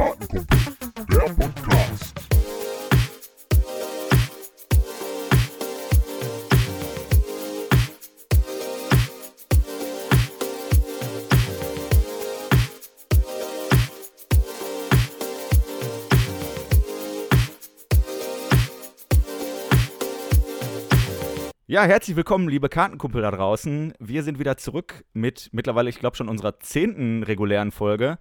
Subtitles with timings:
[0.00, 0.46] Kartenkumpel,
[1.10, 2.14] der Podcast.
[21.66, 23.92] Ja, herzlich willkommen, liebe Kartenkumpel da draußen.
[23.98, 28.16] Wir sind wieder zurück mit mittlerweile, ich glaube, schon unserer zehnten regulären Folge.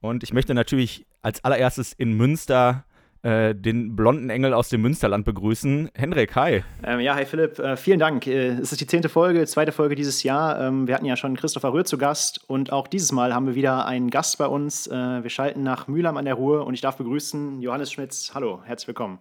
[0.00, 2.84] Und ich möchte natürlich als allererstes in Münster
[3.24, 5.90] äh, den blonden Engel aus dem Münsterland begrüßen.
[5.94, 6.62] Henrik, hi.
[6.82, 8.26] Ähm, ja, hi Philipp, äh, vielen Dank.
[8.26, 10.60] Äh, es ist die zehnte Folge, zweite Folge dieses Jahr.
[10.60, 13.54] Ähm, wir hatten ja schon Christopher Röhr zu Gast und auch dieses Mal haben wir
[13.54, 14.86] wieder einen Gast bei uns.
[14.88, 18.32] Äh, wir schalten nach Mühlheim an der Ruhr und ich darf begrüßen Johannes Schmitz.
[18.34, 19.18] Hallo, herzlich willkommen.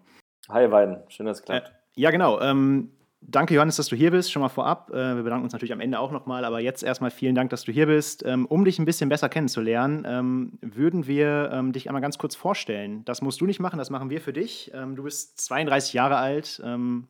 [0.50, 0.98] Hi, beiden.
[1.08, 1.70] Schön, dass es klappt.
[1.70, 2.42] Äh, ja, genau.
[2.42, 2.90] Ähm,
[3.26, 4.32] Danke, Johannes, dass du hier bist.
[4.32, 4.90] Schon mal vorab.
[4.91, 6.45] Äh, wir bedanken uns natürlich am Ende auch nochmal.
[6.45, 8.23] Aber jetzt erstmal vielen Dank, dass du hier bist.
[8.26, 12.36] Ähm, um dich ein bisschen besser kennenzulernen, ähm, würden wir ähm, dich einmal ganz kurz
[12.36, 13.04] vorstellen.
[13.05, 14.72] Das musst du nicht machen, das machen wir für dich.
[14.73, 16.62] Du bist 32 Jahre alt,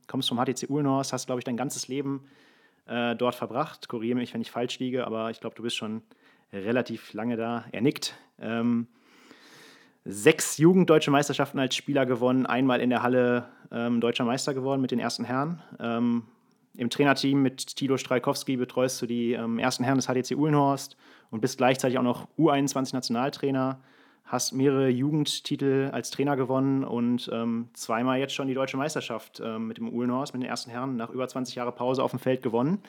[0.08, 2.26] kommst vom HTC Ulnorst, hast, glaube ich, dein ganzes Leben
[2.86, 3.88] äh, dort verbracht.
[3.88, 6.02] Korrigiere mich, wenn ich falsch liege, aber ich glaube, du bist schon
[6.52, 7.66] relativ lange da.
[7.72, 8.16] Er nickt
[10.06, 14.92] sechs Jugenddeutsche Meisterschaften als Spieler gewonnen, einmal in der Halle ähm, deutscher Meister geworden mit
[14.92, 15.62] den ersten Herren.
[15.80, 16.24] Ähm,
[16.76, 20.98] Im Trainerteam mit Tilo Strajkowski betreust du die ähm, ersten Herren des HDC Uhlenhorst
[21.32, 23.80] und bist gleichzeitig auch noch U21-Nationaltrainer.
[24.26, 29.68] Hast mehrere Jugendtitel als Trainer gewonnen und ähm, zweimal jetzt schon die deutsche Meisterschaft ähm,
[29.68, 32.42] mit dem Uhlenhorst, mit den ersten Herren, nach über 20 Jahren Pause auf dem Feld
[32.42, 32.80] gewonnen.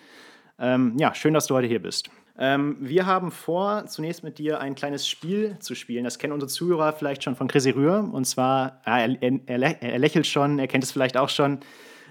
[0.58, 2.10] Ähm, ja, schön, dass du heute hier bist.
[2.36, 6.04] Ähm, wir haben vor, zunächst mit dir ein kleines Spiel zu spielen.
[6.04, 8.08] Das kennen unsere Zuhörer vielleicht schon von Chrissy Rühr.
[8.12, 11.60] Und zwar, äh, er, er, er, lächelt schon, er kennt es vielleicht auch schon.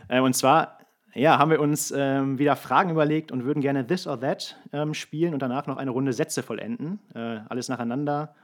[0.08, 0.78] Äh, und zwar
[1.16, 4.94] ja, haben wir uns ähm, wieder Fragen überlegt und würden gerne This or That ähm,
[4.94, 7.00] spielen und danach noch eine Runde Sätze vollenden.
[7.14, 8.36] Äh, alles nacheinander.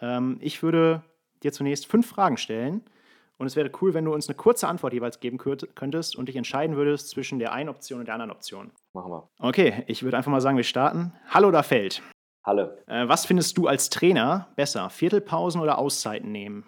[0.00, 1.02] Ähm, ich würde
[1.42, 2.82] dir zunächst fünf Fragen stellen
[3.38, 6.36] und es wäre cool, wenn du uns eine kurze Antwort jeweils geben könntest und dich
[6.36, 8.72] entscheiden würdest zwischen der einen Option und der anderen Option.
[8.92, 9.28] Machen wir.
[9.38, 11.12] Okay, ich würde einfach mal sagen, wir starten.
[11.28, 12.02] Hallo oder Feld?
[12.44, 12.68] Hallo.
[12.86, 14.90] Äh, was findest du als Trainer besser?
[14.90, 16.64] Viertelpausen oder Auszeiten nehmen?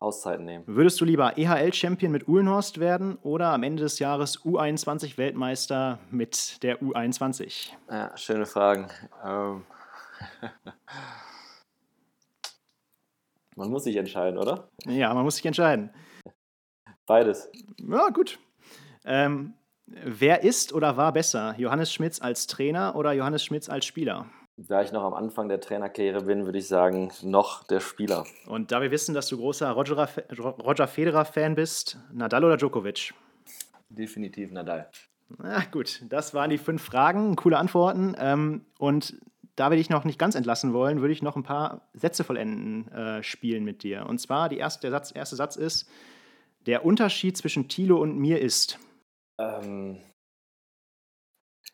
[0.00, 0.64] Auszeiten nehmen.
[0.66, 6.80] Würdest du lieber EHL-Champion mit Uhlenhorst werden oder am Ende des Jahres U21-Weltmeister mit der
[6.82, 7.70] U21?
[7.90, 8.88] Ja, schöne Fragen.
[9.24, 9.64] Ähm.
[13.56, 14.68] man muss sich entscheiden, oder?
[14.84, 15.90] Ja, man muss sich entscheiden.
[17.08, 17.50] Beides.
[17.78, 18.38] Ja, gut.
[19.04, 19.54] Ähm,
[19.86, 21.54] wer ist oder war besser?
[21.56, 24.26] Johannes Schmitz als Trainer oder Johannes Schmitz als Spieler?
[24.58, 28.26] Da ich noch am Anfang der Trainerkarriere bin, würde ich sagen, noch der Spieler.
[28.46, 30.08] Und da wir wissen, dass du großer Roger,
[30.38, 33.14] Roger Federer-Fan bist, Nadal oder Djokovic?
[33.88, 34.90] Definitiv Nadal.
[35.38, 38.16] Na gut, das waren die fünf Fragen, coole Antworten.
[38.18, 39.16] Ähm, und
[39.56, 42.92] da wir dich noch nicht ganz entlassen wollen, würde ich noch ein paar Sätze vollenden
[42.92, 44.04] äh, spielen mit dir.
[44.06, 45.88] Und zwar, die erste, der Satz, erste Satz ist,
[46.68, 48.78] der Unterschied zwischen Thilo und mir ist?
[49.40, 50.02] Ähm,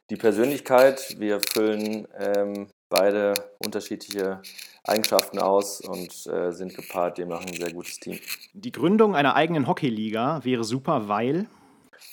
[0.09, 1.16] die Persönlichkeit.
[1.19, 3.34] Wir füllen ähm, beide
[3.65, 4.41] unterschiedliche
[4.84, 8.21] Eigenschaften aus und äh, sind gepaart demnach ein sehr gutes Team.
[8.53, 11.49] Die Gründung einer eigenen Hockeyliga wäre super, weil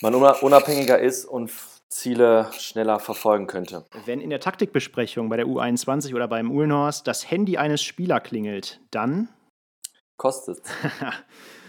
[0.00, 1.52] man unabhängiger ist und
[1.88, 3.86] Ziele schneller verfolgen könnte.
[4.06, 8.80] Wenn in der Taktikbesprechung bei der U21 oder beim Uhlenhorst das Handy eines Spielers klingelt,
[8.90, 9.28] dann
[10.16, 10.62] kostet.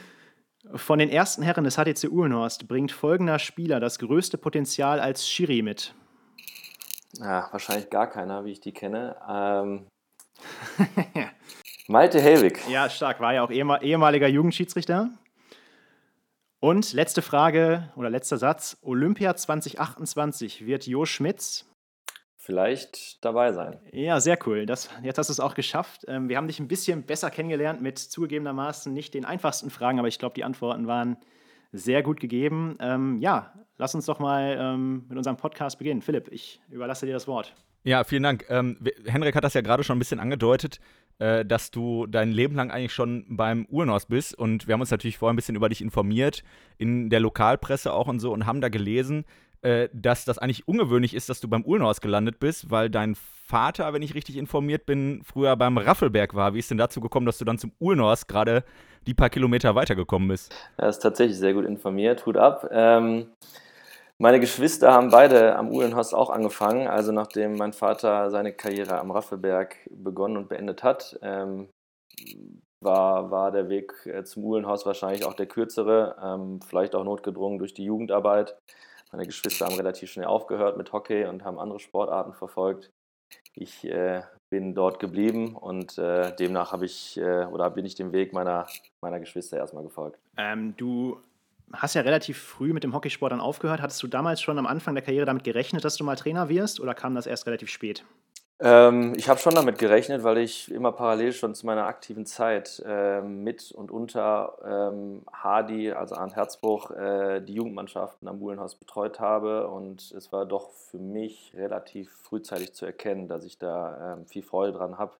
[0.75, 5.61] Von den ersten Herren des HTC Uhlenhorst bringt folgender Spieler das größte Potenzial als Schiri
[5.61, 5.93] mit.
[7.19, 9.15] Ja, wahrscheinlich gar keiner, wie ich die kenne.
[9.29, 9.87] Ähm,
[11.87, 12.61] Malte Helwig.
[12.69, 13.19] Ja, stark.
[13.19, 15.09] War ja auch ehemaliger Jugendschiedsrichter.
[16.59, 18.77] Und letzte Frage oder letzter Satz.
[18.81, 21.65] Olympia 2028 wird Jo Schmitz
[22.43, 23.79] vielleicht dabei sein.
[23.91, 24.65] Ja, sehr cool.
[24.65, 26.05] Das, jetzt hast du es auch geschafft.
[26.07, 30.09] Ähm, wir haben dich ein bisschen besser kennengelernt mit zugegebenermaßen nicht den einfachsten Fragen, aber
[30.09, 31.17] ich glaube, die Antworten waren
[31.71, 32.77] sehr gut gegeben.
[32.81, 36.01] Ähm, ja, lass uns doch mal ähm, mit unserem Podcast beginnen.
[36.01, 37.55] Philipp, ich überlasse dir das Wort.
[37.85, 38.45] Ja, vielen Dank.
[38.49, 40.79] Ähm, Henrik hat das ja gerade schon ein bisschen angedeutet,
[41.19, 44.37] äh, dass du dein Leben lang eigentlich schon beim Urnos bist.
[44.37, 46.43] Und wir haben uns natürlich vorher ein bisschen über dich informiert,
[46.77, 49.25] in der Lokalpresse auch und so, und haben da gelesen,
[49.63, 53.93] äh, dass das eigentlich ungewöhnlich ist, dass du beim Ulnhaus gelandet bist, weil dein Vater,
[53.93, 56.53] wenn ich richtig informiert bin, früher beim Raffelberg war.
[56.53, 58.63] Wie ist denn dazu gekommen, dass du dann zum Ulnhaus gerade
[59.05, 60.53] die paar Kilometer weitergekommen bist?
[60.77, 62.25] Er ist tatsächlich sehr gut informiert.
[62.25, 62.67] Hut ab.
[62.71, 63.27] Ähm,
[64.17, 66.87] meine Geschwister haben beide am Uhlenhorst auch angefangen.
[66.87, 71.69] Also nachdem mein Vater seine Karriere am Raffelberg begonnen und beendet hat, ähm,
[72.81, 77.59] war, war der Weg äh, zum Uhlenhaus wahrscheinlich auch der kürzere, ähm, vielleicht auch notgedrungen
[77.59, 78.57] durch die Jugendarbeit.
[79.13, 82.89] Meine Geschwister haben relativ schnell aufgehört mit Hockey und haben andere Sportarten verfolgt.
[83.53, 88.11] ich äh, bin dort geblieben und äh, demnach habe ich äh, oder bin ich dem
[88.11, 88.65] Weg meiner,
[89.01, 90.17] meiner Geschwister erstmal gefolgt.
[90.35, 91.21] Ähm, du
[91.71, 93.83] hast ja relativ früh mit dem Hockeysport dann aufgehört.
[93.83, 96.79] Hattest du damals schon am Anfang der Karriere damit gerechnet, dass du mal Trainer wirst
[96.79, 98.03] oder kam das erst relativ spät?
[98.65, 102.81] Ähm, ich habe schon damit gerechnet, weil ich immer parallel schon zu meiner aktiven Zeit
[102.85, 109.19] äh, mit und unter ähm, Hardy, also Arndt Herzbruch, äh, die Jugendmannschaften am Buhlenhaus betreut
[109.19, 109.67] habe.
[109.67, 114.43] Und es war doch für mich relativ frühzeitig zu erkennen, dass ich da ähm, viel
[114.43, 115.11] Freude dran habe,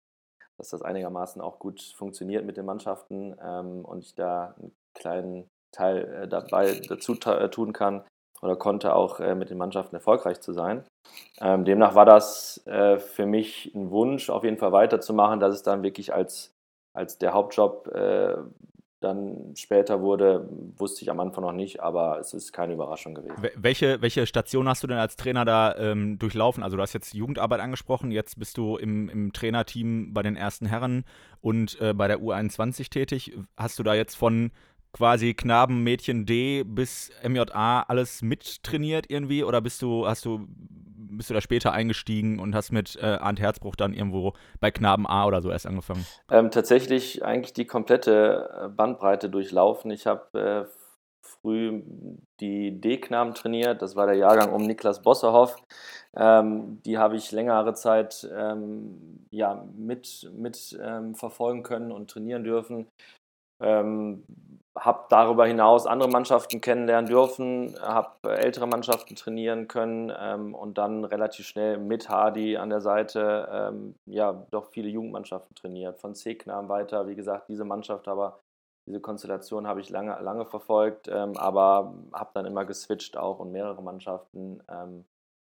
[0.57, 5.49] dass das einigermaßen auch gut funktioniert mit den Mannschaften ähm, und ich da einen kleinen
[5.73, 8.05] Teil äh, dabei dazu äh, tun kann
[8.43, 10.83] oder konnte auch äh, mit den Mannschaften erfolgreich zu sein.
[11.39, 15.63] Ähm, demnach war das äh, für mich ein Wunsch, auf jeden Fall weiterzumachen, dass es
[15.63, 16.53] dann wirklich als,
[16.93, 18.35] als der Hauptjob äh,
[19.03, 20.47] dann später wurde,
[20.77, 23.35] wusste ich am Anfang noch nicht, aber es ist keine Überraschung gewesen.
[23.55, 26.63] Welche, welche Station hast du denn als Trainer da ähm, durchlaufen?
[26.63, 30.65] Also du hast jetzt Jugendarbeit angesprochen, jetzt bist du im, im Trainerteam bei den ersten
[30.65, 31.03] Herren
[31.41, 33.37] und äh, bei der U21 tätig.
[33.57, 34.51] Hast du da jetzt von
[34.93, 41.29] quasi Knaben, Mädchen D bis MJA alles mittrainiert irgendwie oder bist du, hast du, bist
[41.29, 45.25] du da später eingestiegen und hast mit äh, Arndt Herzbruch dann irgendwo bei Knaben A
[45.25, 46.05] oder so erst angefangen?
[46.31, 49.91] Ähm, tatsächlich eigentlich die komplette äh, Bandbreite durchlaufen.
[49.91, 50.65] Ich habe äh,
[51.21, 51.81] früh
[52.39, 55.55] die D-Knaben trainiert, das war der Jahrgang um Niklas Bosserhoff.
[56.15, 62.43] Ähm, die habe ich längere Zeit ähm, ja, mit, mit ähm, verfolgen können und trainieren
[62.43, 62.87] dürfen.
[64.77, 71.05] Habe darüber hinaus andere Mannschaften kennenlernen dürfen, habe ältere Mannschaften trainieren können ähm, und dann
[71.05, 75.99] relativ schnell mit Hardy an der Seite ähm, ja doch viele Jugendmannschaften trainiert.
[75.99, 78.39] Von Segnam weiter, wie gesagt, diese Mannschaft, aber
[78.85, 83.51] diese Konstellation habe ich lange, lange verfolgt, ähm, aber habe dann immer geswitcht auch und
[83.51, 85.05] mehrere Mannschaften ähm,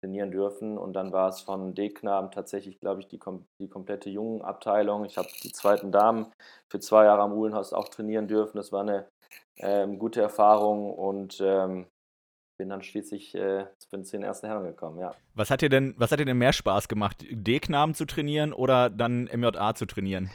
[0.06, 0.78] trainieren dürfen.
[0.78, 3.18] Und dann war es von D-Knaben tatsächlich, glaube ich, die,
[3.58, 5.04] die komplette jungen Abteilung.
[5.04, 6.32] Ich habe die zweiten Damen
[6.70, 8.56] für zwei Jahre am Uhlenhaus auch trainieren dürfen.
[8.56, 9.08] Das war eine
[9.58, 11.86] ähm, gute Erfahrung und ähm,
[12.58, 15.14] bin dann schließlich äh, zu den ersten Herren gekommen, ja.
[15.34, 18.88] Was hat dir denn, was hat dir denn mehr Spaß gemacht, D-Knaben zu trainieren oder
[18.88, 20.30] dann MJA zu trainieren?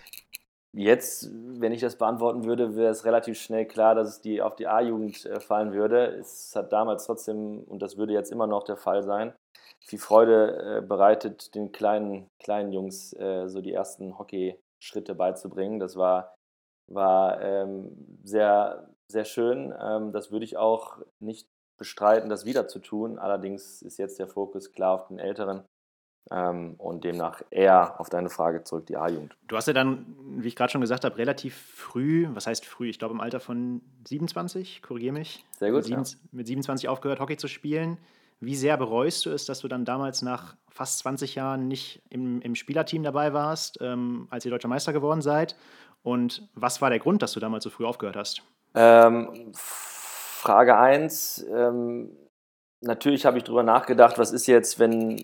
[0.74, 4.56] Jetzt, wenn ich das beantworten würde, wäre es relativ schnell klar, dass es die, auf
[4.56, 6.06] die A-Jugend äh, fallen würde.
[6.16, 9.34] Es hat damals trotzdem, und das würde jetzt immer noch der Fall sein,
[9.82, 15.80] viel Freude äh, bereitet, den kleinen, kleinen Jungs äh, so die ersten Hockey-Schritte beizubringen.
[15.80, 16.36] Das war,
[16.88, 19.74] war ähm, sehr, sehr schön.
[19.78, 23.20] Ähm, das würde ich auch nicht bestreiten, das wieder zu tun.
[23.20, 25.66] Allerdings ist jetzt der Fokus klar auf den Älteren.
[26.30, 29.36] Ähm, und demnach eher auf deine Frage zurück, die A-Jugend.
[29.48, 30.06] Du hast ja dann,
[30.38, 33.40] wie ich gerade schon gesagt habe, relativ früh, was heißt früh, ich glaube im Alter
[33.40, 35.44] von 27, korrigiere mich.
[35.60, 35.90] Sehr gut.
[35.90, 36.04] Mit, ja.
[36.32, 37.98] mit 27 aufgehört, Hockey zu spielen.
[38.40, 42.42] Wie sehr bereust du es, dass du dann damals nach fast 20 Jahren nicht im,
[42.42, 45.56] im Spielerteam dabei warst, ähm, als ihr deutscher Meister geworden seid?
[46.02, 48.42] Und was war der Grund, dass du damals so früh aufgehört hast?
[48.74, 51.46] Ähm, Frage 1.
[51.54, 52.18] Ähm,
[52.82, 55.24] natürlich habe ich darüber nachgedacht, was ist jetzt, wenn,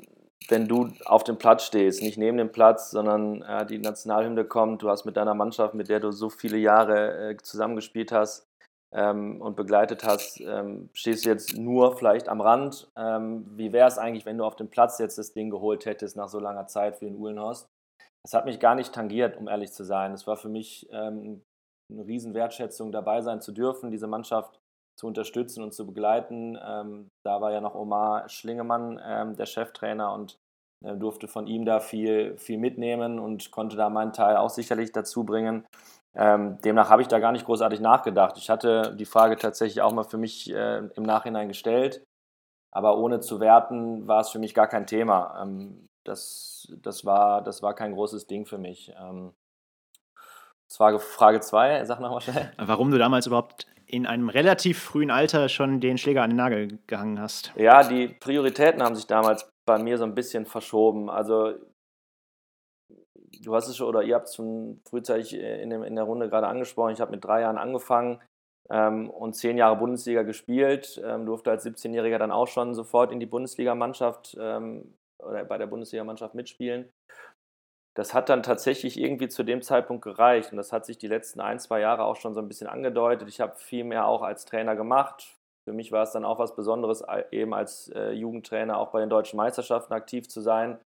[0.50, 4.82] wenn du auf dem Platz stehst, nicht neben dem Platz, sondern äh, die Nationalhymne kommt,
[4.82, 8.48] du hast mit deiner Mannschaft, mit der du so viele Jahre äh, zusammengespielt hast,
[8.94, 12.90] ähm, und begleitet hast, ähm, stehst du jetzt nur vielleicht am Rand.
[12.96, 16.16] Ähm, wie wäre es eigentlich, wenn du auf dem Platz jetzt das Ding geholt hättest
[16.16, 17.68] nach so langer Zeit für den Uhlenhorst?
[18.24, 20.14] Das hat mich gar nicht tangiert, um ehrlich zu sein.
[20.14, 21.44] Es war für mich ähm,
[21.92, 24.60] eine Riesenwertschätzung, dabei sein zu dürfen, diese Mannschaft
[24.98, 26.58] zu unterstützen und zu begleiten.
[26.62, 30.38] Ähm, da war ja noch Omar Schlingemann ähm, der Cheftrainer und
[30.84, 34.92] äh, durfte von ihm da viel, viel mitnehmen und konnte da meinen Teil auch sicherlich
[34.92, 35.66] dazu bringen.
[36.16, 38.38] Ähm, demnach habe ich da gar nicht großartig nachgedacht.
[38.38, 42.04] Ich hatte die Frage tatsächlich auch mal für mich äh, im Nachhinein gestellt,
[42.72, 45.40] aber ohne zu werten war es für mich gar kein Thema.
[45.44, 48.92] Ähm, das, das, war, das war kein großes Ding für mich.
[49.00, 49.34] Ähm,
[50.70, 52.52] Frage 2, sag nochmal schnell.
[52.58, 56.80] Warum du damals überhaupt in einem relativ frühen Alter schon den Schläger an den Nagel
[56.88, 57.54] gehangen hast.
[57.56, 61.10] Ja, die Prioritäten haben sich damals bei mir so ein bisschen verschoben.
[61.10, 61.54] Also
[63.44, 66.30] du hast es schon, oder ihr habt es schon frühzeitig in, dem, in der Runde
[66.30, 66.94] gerade angesprochen.
[66.94, 68.22] Ich habe mit drei Jahren angefangen
[68.70, 71.02] ähm, und zehn Jahre Bundesliga gespielt.
[71.04, 75.68] Ähm, durfte als 17-Jähriger dann auch schon sofort in die Bundesligamannschaft ähm, oder bei der
[75.68, 76.90] Bundesligamannschaft mitspielen.
[77.98, 81.42] Das hat dann tatsächlich irgendwie zu dem Zeitpunkt gereicht und das hat sich die letzten
[81.42, 83.28] ein, zwei Jahre auch schon so ein bisschen angedeutet.
[83.28, 85.36] Ich habe viel mehr auch als Trainer gemacht.
[85.64, 89.10] Für mich war es dann auch was Besonderes, eben als äh, Jugendtrainer auch bei den
[89.10, 90.80] deutschen Meisterschaften aktiv zu sein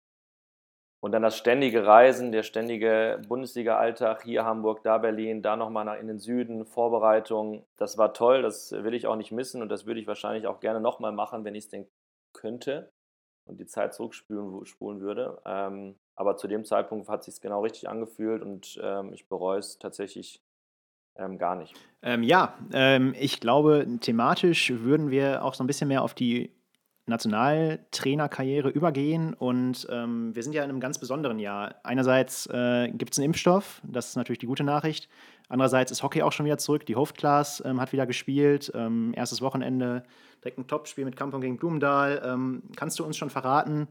[1.01, 6.09] und dann das ständige Reisen, der ständige Bundesliga-Alltag, hier Hamburg, da Berlin, da nochmal in
[6.09, 9.99] den Süden, Vorbereitung, das war toll, das will ich auch nicht missen und das würde
[9.99, 11.89] ich wahrscheinlich auch gerne nochmal machen, wenn ich es denn
[12.35, 12.93] könnte
[13.47, 15.41] und die Zeit zurückspulen spulen würde.
[15.47, 19.61] Ähm, aber zu dem Zeitpunkt hat es sich genau richtig angefühlt und ähm, ich bereue
[19.61, 20.43] es tatsächlich
[21.15, 21.75] ähm, gar nicht.
[22.03, 26.51] Ähm, ja, ähm, ich glaube, thematisch würden wir auch so ein bisschen mehr auf die
[27.07, 31.77] Nationaltrainerkarriere übergehen und ähm, wir sind ja in einem ganz besonderen Jahr.
[31.85, 35.09] Einerseits äh, gibt es einen Impfstoff, das ist natürlich die gute Nachricht.
[35.49, 36.85] Andererseits ist Hockey auch schon wieder zurück.
[36.85, 38.71] Die Hofclass ähm, hat wieder gespielt.
[39.15, 40.03] Erstes Wochenende,
[40.43, 42.21] direkt ein Topspiel mit Kampung gegen Blumendahl.
[42.23, 43.89] Ähm, kannst du uns schon verraten,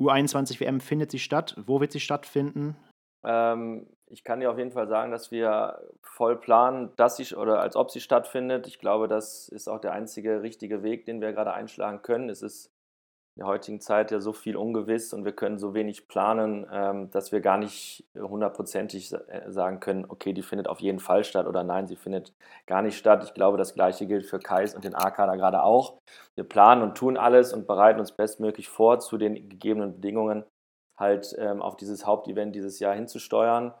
[0.00, 1.54] U21 WM findet sie statt?
[1.66, 2.76] Wo wird sie stattfinden?
[3.22, 7.60] Ähm, ich kann dir auf jeden Fall sagen, dass wir voll planen, dass sie oder
[7.60, 8.66] als ob sie stattfindet.
[8.66, 12.28] Ich glaube, das ist auch der einzige richtige Weg, den wir gerade einschlagen können.
[12.28, 12.72] Es ist
[13.40, 17.32] der heutigen Zeit ja so viel ungewiss und wir können so wenig planen, ähm, dass
[17.32, 21.64] wir gar nicht hundertprozentig äh, sagen können, okay, die findet auf jeden Fall statt oder
[21.64, 22.34] nein, sie findet
[22.66, 23.24] gar nicht statt.
[23.24, 25.98] Ich glaube, das gleiche gilt für Kais und den A-Kader gerade auch.
[26.36, 30.44] Wir planen und tun alles und bereiten uns bestmöglich vor zu den gegebenen Bedingungen
[30.98, 33.72] halt ähm, auf dieses Hauptevent dieses Jahr hinzusteuern.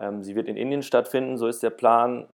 [0.00, 2.28] Ähm, sie wird in Indien stattfinden, so ist der Plan.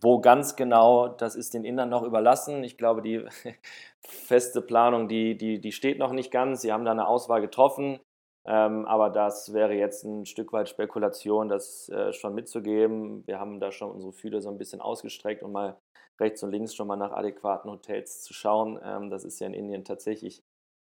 [0.00, 2.64] Wo ganz genau, das ist den Indern noch überlassen.
[2.64, 3.24] Ich glaube, die
[4.00, 6.60] feste Planung, die, die, die steht noch nicht ganz.
[6.62, 8.00] Sie haben da eine Auswahl getroffen,
[8.46, 13.26] ähm, aber das wäre jetzt ein Stück weit Spekulation, das äh, schon mitzugeben.
[13.26, 15.76] Wir haben da schon unsere Fühler so ein bisschen ausgestreckt und mal
[16.20, 18.80] rechts und links schon mal nach adäquaten Hotels zu schauen.
[18.82, 20.42] Ähm, das ist ja in Indien tatsächlich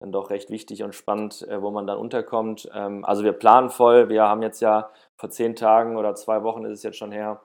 [0.01, 2.69] dann doch recht wichtig und spannend, äh, wo man dann unterkommt.
[2.75, 4.09] Ähm, also wir planen voll.
[4.09, 7.41] Wir haben jetzt ja vor zehn Tagen oder zwei Wochen ist es jetzt schon her,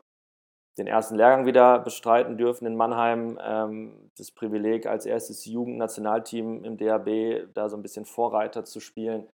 [0.77, 3.39] den ersten Lehrgang wieder bestreiten dürfen in Mannheim.
[3.41, 9.27] Ähm, das Privileg als erstes Jugendnationalteam im DHB da so ein bisschen Vorreiter zu spielen,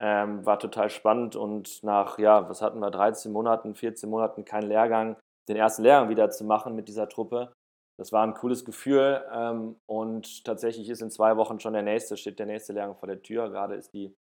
[0.00, 4.62] ähm, war total spannend und nach, ja, was hatten wir, 13 Monaten, 14 Monaten kein
[4.62, 5.16] Lehrgang,
[5.48, 7.52] den ersten Lehrgang wieder zu machen mit dieser Truppe
[8.00, 12.16] das war ein cooles Gefühl ähm, und tatsächlich ist in zwei Wochen schon der nächste,
[12.16, 13.50] steht der nächste Lehrgang vor der Tür.
[13.50, 14.16] Gerade ist die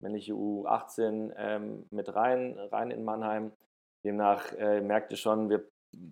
[0.00, 3.52] männliche U18 ähm, mit rein, rein in Mannheim.
[4.02, 5.68] Demnach äh, merkt ihr schon, wir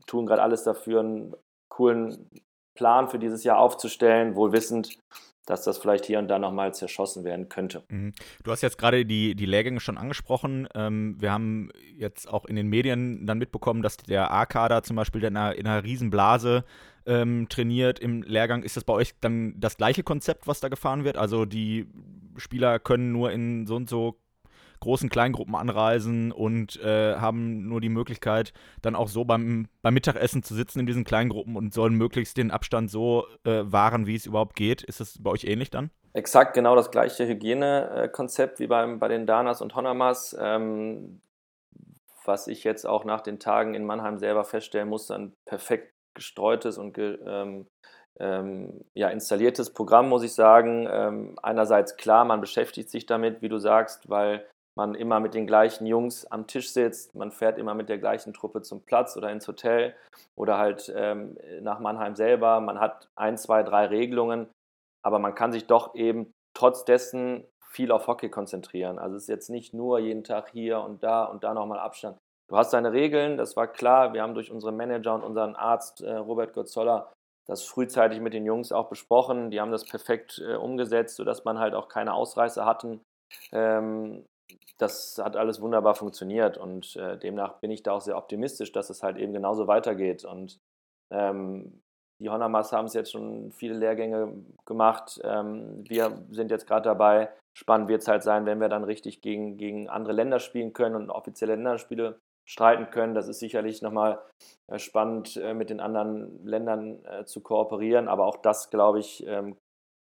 [0.06, 1.34] tun gerade alles dafür, einen
[1.68, 2.28] coolen
[2.74, 4.98] Plan für dieses Jahr aufzustellen, wohl wissend,
[5.46, 7.84] dass das vielleicht hier und da nochmal zerschossen werden könnte.
[7.88, 8.12] Mhm.
[8.42, 10.68] Du hast jetzt gerade die, die Lehrgänge schon angesprochen.
[10.74, 15.24] Ähm, wir haben jetzt auch in den Medien dann mitbekommen, dass der A-Kader zum Beispiel
[15.24, 16.64] in einer, in einer Riesenblase
[17.06, 18.64] ähm, trainiert im Lehrgang.
[18.64, 21.16] Ist das bei euch dann das gleiche Konzept, was da gefahren wird?
[21.16, 21.86] Also die
[22.36, 24.18] Spieler können nur in so und so
[24.80, 28.52] großen Kleingruppen anreisen und äh, haben nur die Möglichkeit,
[28.82, 32.50] dann auch so beim, beim Mittagessen zu sitzen in diesen Kleingruppen und sollen möglichst den
[32.50, 34.82] Abstand so äh, wahren, wie es überhaupt geht.
[34.82, 35.90] Ist das bei euch ähnlich dann?
[36.12, 40.36] Exakt genau das gleiche Hygienekonzept wie beim, bei den Danas und Honamas.
[40.40, 41.20] Ähm,
[42.24, 46.78] was ich jetzt auch nach den Tagen in Mannheim selber feststellen musste, ein perfekt gestreutes
[46.78, 47.66] und ge, ähm,
[48.18, 50.88] ähm, ja, installiertes Programm, muss ich sagen.
[50.90, 55.46] Ähm, einerseits klar, man beschäftigt sich damit, wie du sagst, weil man immer mit den
[55.46, 59.30] gleichen Jungs am Tisch sitzt, man fährt immer mit der gleichen Truppe zum Platz oder
[59.30, 59.94] ins Hotel
[60.36, 62.60] oder halt ähm, nach Mannheim selber.
[62.60, 64.48] Man hat ein, zwei, drei Regelungen,
[65.02, 68.98] aber man kann sich doch eben trotz dessen viel auf Hockey konzentrieren.
[68.98, 72.18] Also es ist jetzt nicht nur jeden Tag hier und da und da nochmal Abstand.
[72.48, 74.12] Du hast deine Regeln, das war klar.
[74.12, 77.12] Wir haben durch unsere Manager und unseren Arzt äh, Robert Gotzoller
[77.46, 79.50] das frühzeitig mit den Jungs auch besprochen.
[79.50, 83.00] Die haben das perfekt äh, umgesetzt, sodass man halt auch keine Ausreißer hatten.
[83.52, 84.24] Ähm,
[84.78, 88.90] das hat alles wunderbar funktioniert und äh, demnach bin ich da auch sehr optimistisch, dass
[88.90, 90.24] es halt eben genauso weitergeht.
[90.24, 90.60] Und
[91.10, 91.82] ähm,
[92.20, 95.20] die Honamas haben es jetzt schon viele Lehrgänge gemacht.
[95.24, 97.30] Ähm, wir sind jetzt gerade dabei.
[97.56, 100.94] Spannend wird es halt sein, wenn wir dann richtig gegen, gegen andere Länder spielen können
[100.94, 103.14] und offizielle Länderspiele streiten können.
[103.14, 104.20] Das ist sicherlich nochmal
[104.68, 108.08] äh, spannend, äh, mit den anderen Ländern äh, zu kooperieren.
[108.08, 109.56] Aber auch das, glaube ich, ähm,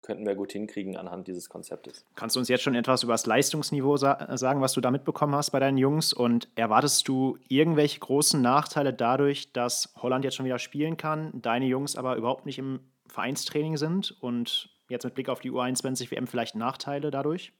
[0.04, 2.04] könnten wir gut hinkriegen anhand dieses Konzeptes.
[2.14, 5.34] Kannst du uns jetzt schon etwas über das Leistungsniveau sa sagen, was du da mitbekommen
[5.34, 6.12] hast bei deinen Jungs?
[6.12, 11.64] Und erwartest du irgendwelche großen Nachteile dadurch, dass Holland jetzt schon wieder spielen kann, deine
[11.64, 14.16] Jungs aber überhaupt nicht im Vereinstraining sind?
[14.20, 17.52] Und jetzt mit Blick auf die U21 WM vielleicht Nachteile dadurch?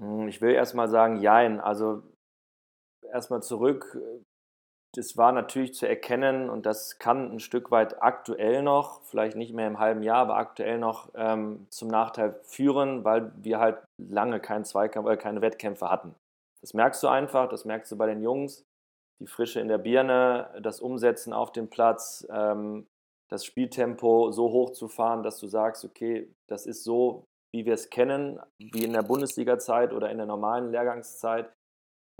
[0.00, 1.60] Hm, ich will erstmal sagen, jein.
[1.60, 2.02] Also
[3.10, 3.98] erstmal zurück
[4.94, 9.54] das war natürlich zu erkennen und das kann ein Stück weit aktuell noch, vielleicht nicht
[9.54, 14.40] mehr im halben Jahr, aber aktuell noch ähm, zum Nachteil führen, weil wir halt lange
[14.40, 16.14] keinen Zweikampf oder keine Wettkämpfe hatten.
[16.60, 18.64] Das merkst du einfach, das merkst du bei den Jungs,
[19.20, 22.86] die Frische in der Birne, das Umsetzen auf dem Platz, ähm,
[23.30, 27.74] das Spieltempo so hoch zu fahren, dass du sagst, okay, das ist so, wie wir
[27.74, 31.52] es kennen, wie in der Bundesliga-Zeit oder in der normalen Lehrgangszeit.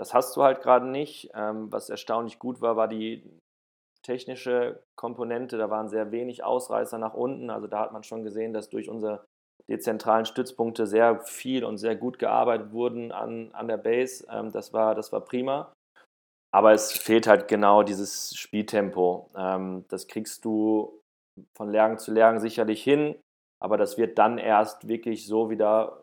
[0.00, 1.30] Das hast du halt gerade nicht.
[1.34, 3.22] Ähm, was erstaunlich gut war, war die
[4.02, 5.58] technische Komponente.
[5.58, 7.50] Da waren sehr wenig Ausreißer nach unten.
[7.50, 9.26] Also da hat man schon gesehen, dass durch unser
[9.68, 14.26] dezentralen Stützpunkte sehr viel und sehr gut gearbeitet wurden an, an der Base.
[14.30, 15.70] Ähm, das, war, das war prima.
[16.50, 19.28] Aber es fehlt halt genau dieses Spieltempo.
[19.36, 20.98] Ähm, das kriegst du
[21.54, 23.16] von Lehrgang zu Lehrgang sicherlich hin,
[23.62, 26.02] aber das wird dann erst wirklich so wieder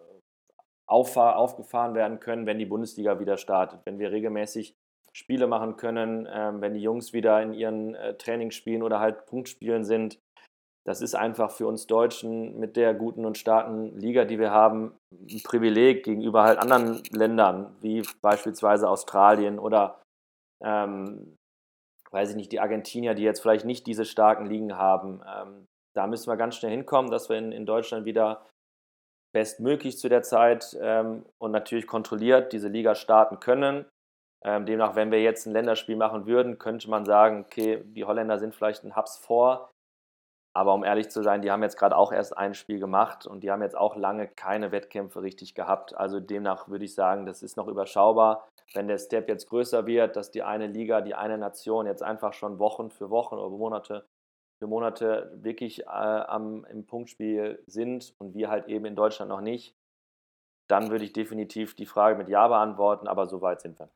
[0.88, 3.82] aufgefahren werden können, wenn die Bundesliga wieder startet.
[3.86, 4.76] Wenn wir regelmäßig
[5.14, 9.84] Spiele machen können, ähm, wenn die Jungs wieder in ihren äh, Trainingsspielen oder halt Punktspielen
[9.84, 10.20] sind.
[10.86, 14.96] Das ist einfach für uns Deutschen mit der guten und starken Liga, die wir haben,
[15.12, 20.00] ein Privileg gegenüber halt anderen Ländern, wie beispielsweise Australien oder
[20.64, 21.36] ähm,
[22.12, 25.22] weiß ich nicht, die Argentinier, die jetzt vielleicht nicht diese starken Ligen haben.
[25.28, 25.66] Ähm,
[25.96, 28.46] da müssen wir ganz schnell hinkommen, dass wir in, in Deutschland wieder
[29.34, 33.86] bestmöglich zu der Zeit ähm, und natürlich kontrolliert diese Liga starten können.
[34.44, 38.40] Ähm, demnach, wenn wir jetzt ein Länderspiel machen würden, könnte man sagen, okay, die Holländer
[38.40, 39.72] sind vielleicht ein Hubs vor.
[40.56, 43.42] Aber um ehrlich zu sein, die haben jetzt gerade auch erst ein Spiel gemacht und
[43.42, 45.96] die haben jetzt auch lange keine Wettkämpfe richtig gehabt.
[45.96, 48.48] Also demnach würde ich sagen, das ist noch überschaubar.
[48.74, 52.34] Wenn der Step jetzt größer wird, dass die eine Liga, die eine Nation jetzt einfach
[52.34, 54.08] schon Wochen für Wochen oder Monate
[54.60, 59.42] für Monate wirklich äh, am, im Punktspiel sind und wir halt eben in Deutschland noch
[59.42, 59.76] nicht,
[60.68, 63.90] dann würde ich definitiv die Frage mit Ja beantworten, aber so weit sind wir.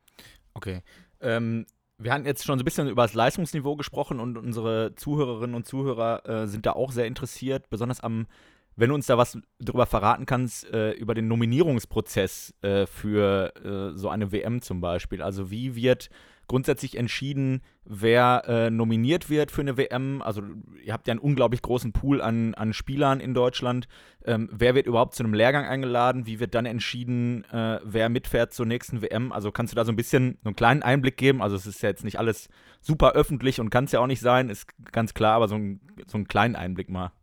[0.54, 0.82] Okay.
[1.20, 1.66] Ähm,
[1.98, 5.66] wir hatten jetzt schon so ein bisschen über das Leistungsniveau gesprochen und unsere Zuhörerinnen und
[5.66, 8.28] Zuhörer äh, sind da auch sehr interessiert, besonders am,
[8.76, 13.98] wenn du uns da was darüber verraten kannst, äh, über den Nominierungsprozess äh, für äh,
[13.98, 15.22] so eine WM zum Beispiel.
[15.22, 16.10] Also wie wird
[16.52, 20.22] grundsätzlich entschieden, wer äh, nominiert wird für eine WM.
[20.22, 20.44] Also
[20.84, 23.88] ihr habt ja einen unglaublich großen Pool an, an Spielern in Deutschland.
[24.26, 26.26] Ähm, wer wird überhaupt zu einem Lehrgang eingeladen?
[26.26, 29.32] Wie wird dann entschieden, äh, wer mitfährt zur nächsten WM?
[29.32, 31.42] Also kannst du da so ein bisschen so einen kleinen Einblick geben?
[31.42, 32.50] Also es ist ja jetzt nicht alles
[32.82, 35.80] super öffentlich und kann es ja auch nicht sein, ist ganz klar, aber so, ein,
[36.06, 37.14] so einen kleinen Einblick mal.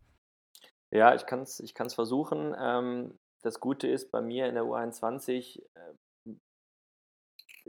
[0.89, 2.55] Ja, ich kann es ich kann's versuchen.
[2.59, 5.61] Ähm, das Gute ist, bei mir in der U21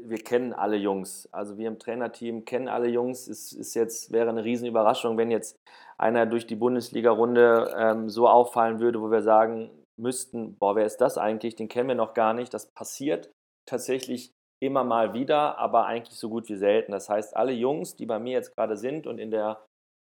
[0.04, 1.28] wir kennen alle Jungs.
[1.32, 3.28] Also wir im Trainerteam kennen alle Jungs.
[3.28, 5.56] Es ist jetzt, wäre eine Riesenüberraschung, wenn jetzt
[5.98, 10.98] einer durch die Bundesliga-Runde ähm, so auffallen würde, wo wir sagen müssten, boah, wer ist
[10.98, 11.56] das eigentlich?
[11.56, 12.52] Den kennen wir noch gar nicht.
[12.54, 13.30] Das passiert
[13.66, 14.32] tatsächlich
[14.62, 16.92] immer mal wieder, aber eigentlich so gut wie selten.
[16.92, 19.64] Das heißt, alle Jungs, die bei mir jetzt gerade sind und in der,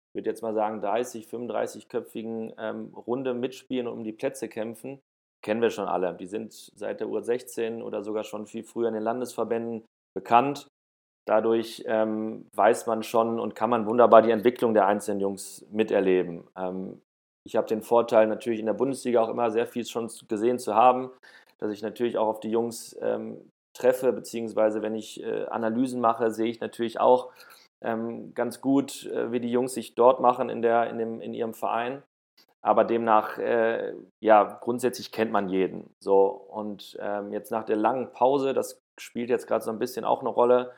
[0.10, 5.00] ich würde jetzt mal sagen, 30, 35-köpfigen ähm, Runde mitspielen und um die Plätze kämpfen,
[5.42, 6.14] kennen wir schon alle.
[6.16, 10.68] Die sind seit der U16 oder sogar schon viel früher in den Landesverbänden bekannt.
[11.28, 16.48] Dadurch ähm, weiß man schon und kann man wunderbar die Entwicklung der einzelnen Jungs miterleben.
[16.58, 17.02] Ähm,
[17.46, 20.76] ich habe den Vorteil, natürlich in der Bundesliga auch immer sehr viel schon gesehen zu
[20.76, 21.12] haben,
[21.60, 23.38] dass ich natürlich auch auf die Jungs ähm,
[23.74, 27.32] treffe, beziehungsweise wenn ich äh, Analysen mache, sehe ich natürlich auch
[27.82, 31.34] ähm, ganz gut, äh, wie die Jungs sich dort machen in, der, in, dem, in
[31.34, 32.04] ihrem Verein.
[32.62, 35.96] Aber demnach, äh, ja, grundsätzlich kennt man jeden.
[36.00, 40.04] So, und ähm, jetzt nach der langen Pause, das spielt jetzt gerade so ein bisschen
[40.04, 40.74] auch eine Rolle,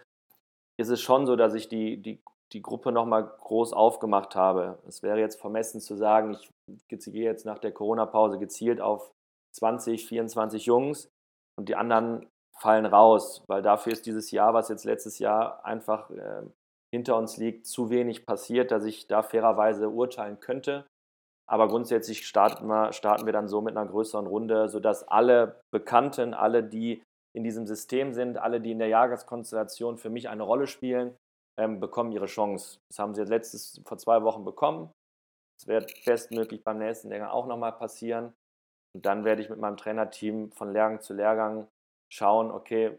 [0.78, 2.22] ist es schon so, dass ich die, die,
[2.54, 4.78] die Gruppe nochmal groß aufgemacht habe.
[4.88, 9.12] Es wäre jetzt vermessen zu sagen, ich gehe jetzt nach der Corona-Pause gezielt auf
[9.54, 11.10] 20, 24 Jungs
[11.58, 16.12] und die anderen fallen raus, weil dafür ist dieses Jahr, was jetzt letztes Jahr einfach
[16.12, 16.44] äh,
[16.94, 20.86] hinter uns liegt, zu wenig passiert, dass ich da fairerweise urteilen könnte.
[21.52, 26.34] Aber grundsätzlich starten wir, starten wir dann so mit einer größeren Runde, sodass alle Bekannten,
[26.34, 27.04] alle, die
[27.36, 31.14] in diesem System sind, alle, die in der Jahreskonstellation für mich eine Rolle spielen,
[31.60, 32.80] ähm, bekommen ihre Chance.
[32.90, 34.92] Das haben sie letztes vor zwei Wochen bekommen.
[35.60, 38.34] Das wird bestmöglich beim nächsten Lehrgang auch nochmal passieren.
[38.96, 41.68] Und dann werde ich mit meinem Trainerteam von Lehrgang zu Lehrgang
[42.10, 42.98] schauen, okay,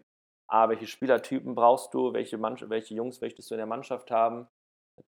[0.50, 4.46] A, welche Spielertypen brauchst du, welche, welche Jungs möchtest du in der Mannschaft haben,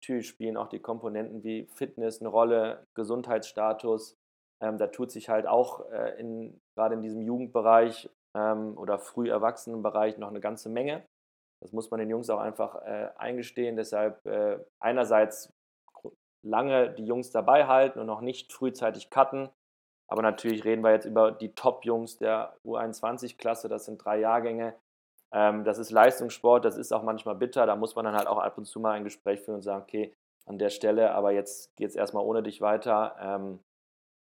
[0.00, 4.16] Natürlich spielen auch die Komponenten wie Fitness eine Rolle, Gesundheitsstatus.
[4.60, 9.30] Ähm, da tut sich halt auch äh, in, gerade in diesem Jugendbereich ähm, oder früh
[9.30, 11.04] Erwachsenenbereich noch eine ganze Menge.
[11.60, 13.76] Das muss man den Jungs auch einfach äh, eingestehen.
[13.76, 15.52] Deshalb äh, einerseits
[16.42, 19.48] lange die Jungs dabei halten und noch nicht frühzeitig cutten.
[20.08, 23.68] Aber natürlich reden wir jetzt über die Top-Jungs der U21-Klasse.
[23.68, 24.74] Das sind drei Jahrgänge.
[25.34, 27.66] Ähm, das ist Leistungssport, das ist auch manchmal bitter.
[27.66, 29.82] Da muss man dann halt auch ab und zu mal ein Gespräch führen und sagen,
[29.82, 30.14] okay,
[30.46, 33.16] an der Stelle, aber jetzt geht es erstmal ohne dich weiter.
[33.18, 33.60] Ähm,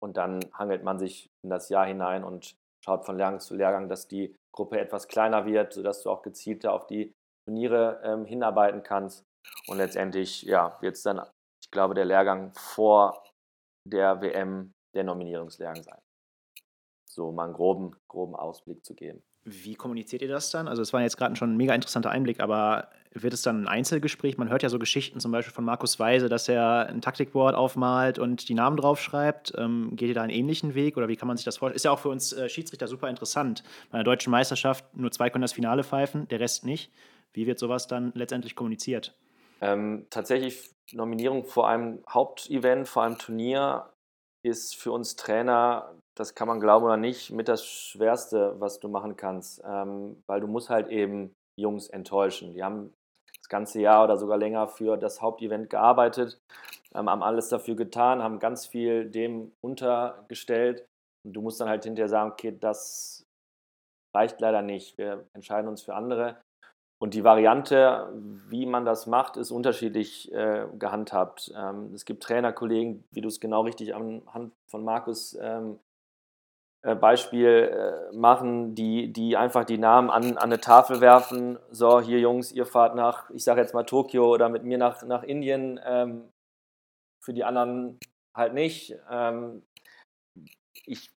[0.02, 3.88] und dann hangelt man sich in das Jahr hinein und schaut von Lehrgang zu Lehrgang,
[3.88, 7.12] dass die Gruppe etwas kleiner wird, sodass du auch gezielter auf die
[7.46, 9.24] Turniere ähm, hinarbeiten kannst.
[9.68, 11.20] Und letztendlich, ja, wird es dann,
[11.62, 13.22] ich glaube, der Lehrgang vor
[13.87, 15.98] der WM der Nominierungslehrgang sein.
[17.16, 19.22] So mal einen groben, groben Ausblick zu geben.
[19.44, 20.68] Wie kommuniziert ihr das dann?
[20.68, 23.68] Also, es war jetzt gerade schon ein mega interessanter Einblick, aber wird es dann ein
[23.68, 24.37] Einzelgespräch?
[24.37, 28.18] Man hört ja so Geschichten zum Beispiel von Markus Weise, dass er ein Taktikboard aufmalt
[28.18, 29.55] und die Namen draufschreibt.
[29.57, 31.76] Ähm, geht ihr da einen ähnlichen Weg oder wie kann man sich das vorstellen?
[31.76, 33.64] Ist ja auch für uns äh, Schiedsrichter super interessant.
[33.90, 36.92] Bei einer deutschen Meisterschaft nur zwei können das Finale pfeifen, der Rest nicht.
[37.33, 39.18] Wie wird sowas dann letztendlich kommuniziert?
[39.62, 43.88] Ähm, tatsächlich Nominierung vor einem Hauptevent, vor einem Turnier
[44.42, 48.88] ist für uns Trainer, das kann man glauben oder nicht, mit das Schwerste, was du
[48.88, 52.55] machen kannst, ähm, weil du musst halt eben Jungs enttäuschen.
[52.55, 52.92] Die haben
[53.38, 56.40] das ganze Jahr oder sogar länger für das Hauptevent gearbeitet,
[56.94, 60.87] ähm, haben alles dafür getan, haben ganz viel dem untergestellt
[61.24, 63.24] und du musst dann halt hinterher sagen, okay, das
[64.16, 66.40] reicht leider nicht, wir entscheiden uns für andere.
[66.98, 68.11] Und die Variante,
[68.48, 71.52] wie man das macht, ist unterschiedlich äh, gehandhabt.
[71.55, 75.79] Ähm, es gibt Trainerkollegen, wie du es genau richtig anhand von Markus ähm, äh,
[76.82, 81.58] Beispiel äh, machen, die, die einfach die Namen an, an eine Tafel werfen.
[81.70, 85.02] So, hier Jungs, ihr fahrt nach, ich sage jetzt mal Tokio oder mit mir nach,
[85.02, 85.80] nach Indien.
[85.84, 86.28] Ähm,
[87.20, 87.98] für die anderen
[88.34, 88.96] halt nicht.
[89.10, 89.62] Ähm,
[90.84, 91.10] ich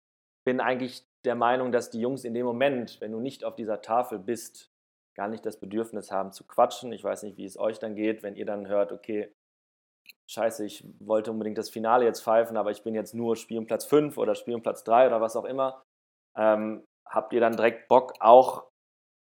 [0.44, 3.82] bin eigentlich der Meinung, dass die Jungs in dem Moment, wenn du nicht auf dieser
[3.82, 4.72] Tafel bist,
[5.16, 6.94] gar nicht das Bedürfnis haben zu quatschen.
[6.94, 9.32] Ich weiß nicht, wie es euch dann geht, wenn ihr dann hört, okay,
[10.30, 13.66] scheiße, ich wollte unbedingt das Finale jetzt pfeifen, aber ich bin jetzt nur Spiel um
[13.66, 15.84] Platz 5 oder Spiel um Platz 3 oder was auch immer.
[16.38, 18.68] Ähm, habt ihr dann direkt Bock auch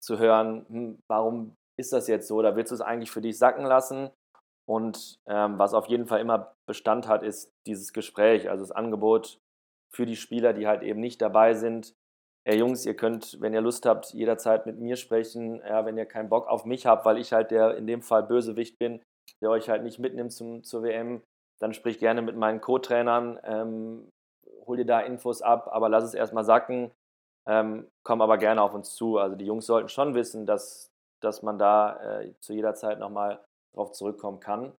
[0.02, 2.36] zu hören, hm, warum ist das jetzt so?
[2.36, 4.10] Oder willst du es eigentlich für dich sacken lassen?
[4.68, 9.38] Und ähm, was auf jeden Fall immer Bestand hat, ist dieses Gespräch, also das Angebot
[9.94, 11.94] für die Spieler, die halt eben nicht dabei sind,
[12.44, 16.06] ey Jungs, ihr könnt, wenn ihr Lust habt, jederzeit mit mir sprechen, ja, wenn ihr
[16.06, 19.02] keinen Bock auf mich habt, weil ich halt der in dem Fall Bösewicht bin,
[19.40, 21.22] der euch halt nicht mitnimmt zum, zur WM,
[21.58, 24.12] dann sprich gerne mit meinen Co-Trainern, ähm,
[24.66, 26.90] hol dir da Infos ab, aber lass es erstmal sacken,
[27.46, 29.18] ähm, komm aber gerne auf uns zu.
[29.18, 33.44] Also die Jungs sollten schon wissen, dass, dass man da äh, zu jeder Zeit nochmal
[33.74, 34.72] drauf zurückkommen kann.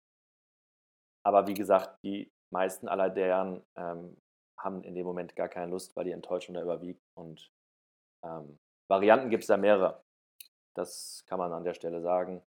[1.24, 4.16] Aber wie gesagt, die meisten aller deren ähm,
[4.58, 7.02] haben in dem Moment gar keine Lust, weil die Enttäuschung da überwiegt.
[7.14, 7.50] Und
[8.24, 10.02] ähm, Varianten gibt es da mehrere.
[10.74, 12.42] Das kann man an der Stelle sagen.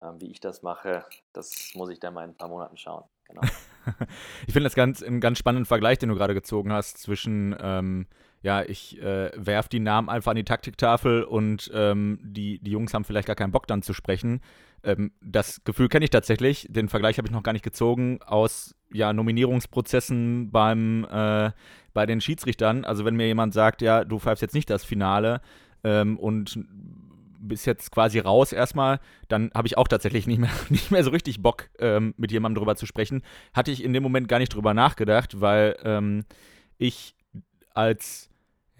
[0.00, 3.04] Ähm, wie ich das mache, das muss ich dann mal in ein paar Monaten schauen.
[3.28, 3.42] Genau.
[4.46, 8.06] ich finde das ganz, einen ganz spannenden Vergleich, den du gerade gezogen hast, zwischen, ähm,
[8.40, 12.94] ja, ich äh, werfe die Namen einfach an die Taktiktafel und ähm, die, die Jungs
[12.94, 14.40] haben vielleicht gar keinen Bock dann zu sprechen.
[14.84, 18.76] Ähm, das Gefühl kenne ich tatsächlich, den Vergleich habe ich noch gar nicht gezogen, aus
[18.92, 21.50] ja, Nominierungsprozessen beim, äh,
[21.92, 22.84] bei den Schiedsrichtern.
[22.84, 25.40] Also wenn mir jemand sagt, ja, du pfeifst jetzt nicht das Finale
[25.82, 26.58] ähm, und
[27.38, 31.10] bist jetzt quasi raus erstmal, dann habe ich auch tatsächlich nicht mehr, nicht mehr so
[31.10, 33.22] richtig Bock, ähm, mit jemandem drüber zu sprechen.
[33.54, 36.24] Hatte ich in dem Moment gar nicht drüber nachgedacht, weil ähm,
[36.78, 37.14] ich
[37.74, 38.30] als,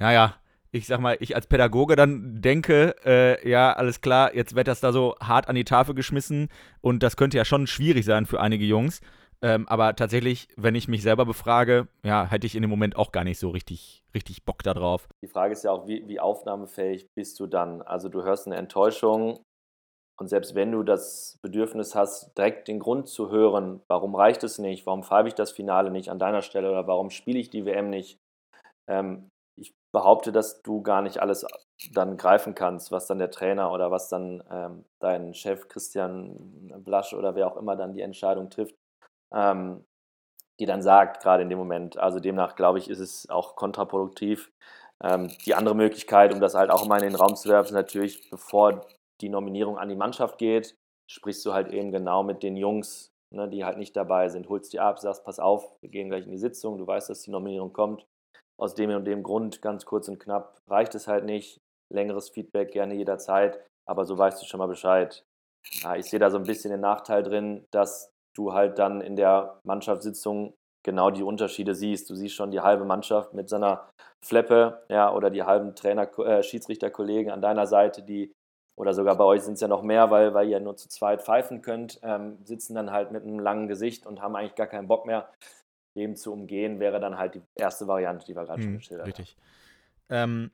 [0.01, 0.35] ja, ja,
[0.71, 4.81] ich sag mal, ich als Pädagoge dann denke, äh, ja, alles klar, jetzt wird das
[4.81, 6.49] da so hart an die Tafel geschmissen
[6.81, 9.01] und das könnte ja schon schwierig sein für einige Jungs.
[9.41, 13.13] Ähm, aber tatsächlich, wenn ich mich selber befrage, ja, hätte ich in dem Moment auch
[13.13, 15.09] gar nicht so richtig, richtig Bock darauf.
[15.23, 17.83] Die Frage ist ja auch, wie, wie aufnahmefähig bist du dann?
[17.83, 19.41] Also du hörst eine Enttäuschung
[20.21, 24.59] und selbst wenn du das Bedürfnis hast, direkt den Grund zu hören, warum reicht es
[24.59, 27.65] nicht, warum pfeife ich das Finale nicht an deiner Stelle oder warum spiele ich die
[27.65, 28.19] WM nicht,
[28.89, 31.47] ähm, ich behaupte, dass du gar nicht alles
[31.93, 37.13] dann greifen kannst, was dann der Trainer oder was dann ähm, dein Chef Christian Blasch
[37.13, 38.75] oder wer auch immer dann die Entscheidung trifft,
[39.33, 39.85] ähm,
[40.61, 41.99] die dann sagt, gerade in dem Moment.
[41.99, 44.51] Also demnach glaube ich, ist es auch kontraproduktiv.
[45.03, 47.73] Ähm, die andere Möglichkeit, um das halt auch mal in den Raum zu werfen, ist
[47.73, 48.87] natürlich, bevor
[49.21, 50.77] die Nominierung an die Mannschaft geht,
[51.11, 54.73] sprichst du halt eben genau mit den Jungs, ne, die halt nicht dabei sind, holst
[54.73, 57.31] die ab, sagst, pass auf, wir gehen gleich in die Sitzung, du weißt, dass die
[57.31, 58.07] Nominierung kommt.
[58.61, 61.61] Aus dem und dem Grund, ganz kurz und knapp, reicht es halt nicht.
[61.93, 65.25] Längeres Feedback gerne jederzeit, aber so weißt du schon mal Bescheid.
[65.83, 69.17] Ja, ich sehe da so ein bisschen den Nachteil drin, dass du halt dann in
[69.17, 72.09] der Mannschaftssitzung genau die Unterschiede siehst.
[72.09, 73.91] Du siehst schon die halbe Mannschaft mit seiner
[74.25, 78.33] Fleppe, ja, oder die halben Trainer, äh, Schiedsrichterkollegen an deiner Seite, die,
[78.77, 81.23] oder sogar bei euch sind es ja noch mehr, weil, weil ihr nur zu zweit
[81.23, 84.89] pfeifen könnt, ähm, sitzen dann halt mit einem langen Gesicht und haben eigentlich gar keinen
[84.89, 85.29] Bock mehr.
[85.97, 89.07] Dem zu umgehen, wäre dann halt die erste Variante, die wir gerade hm, schon geschildert
[89.09, 89.37] richtig.
[90.09, 90.23] haben.
[90.29, 90.45] Richtig.
[90.45, 90.51] Ähm,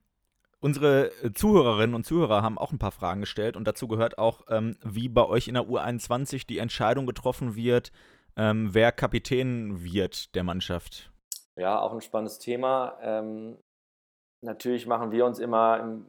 [0.64, 4.46] Unsere äh, Zuhörerinnen und Zuhörer haben auch ein paar Fragen gestellt und dazu gehört auch,
[4.48, 7.92] ähm, wie bei euch in der U21 die Entscheidung getroffen wird,
[8.38, 11.12] ähm, wer Kapitän wird der Mannschaft.
[11.60, 12.96] Ja, auch ein spannendes Thema.
[13.02, 13.58] Ähm,
[14.42, 16.06] natürlich machen wir uns immer im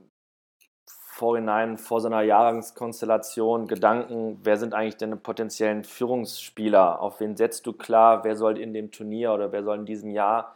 [0.88, 7.02] Vorhinein vor so einer Jahreskonstellation Gedanken, wer sind eigentlich deine potenziellen Führungsspieler?
[7.02, 8.24] Auf wen setzt du klar?
[8.24, 10.56] Wer soll in dem Turnier oder wer soll in diesem Jahr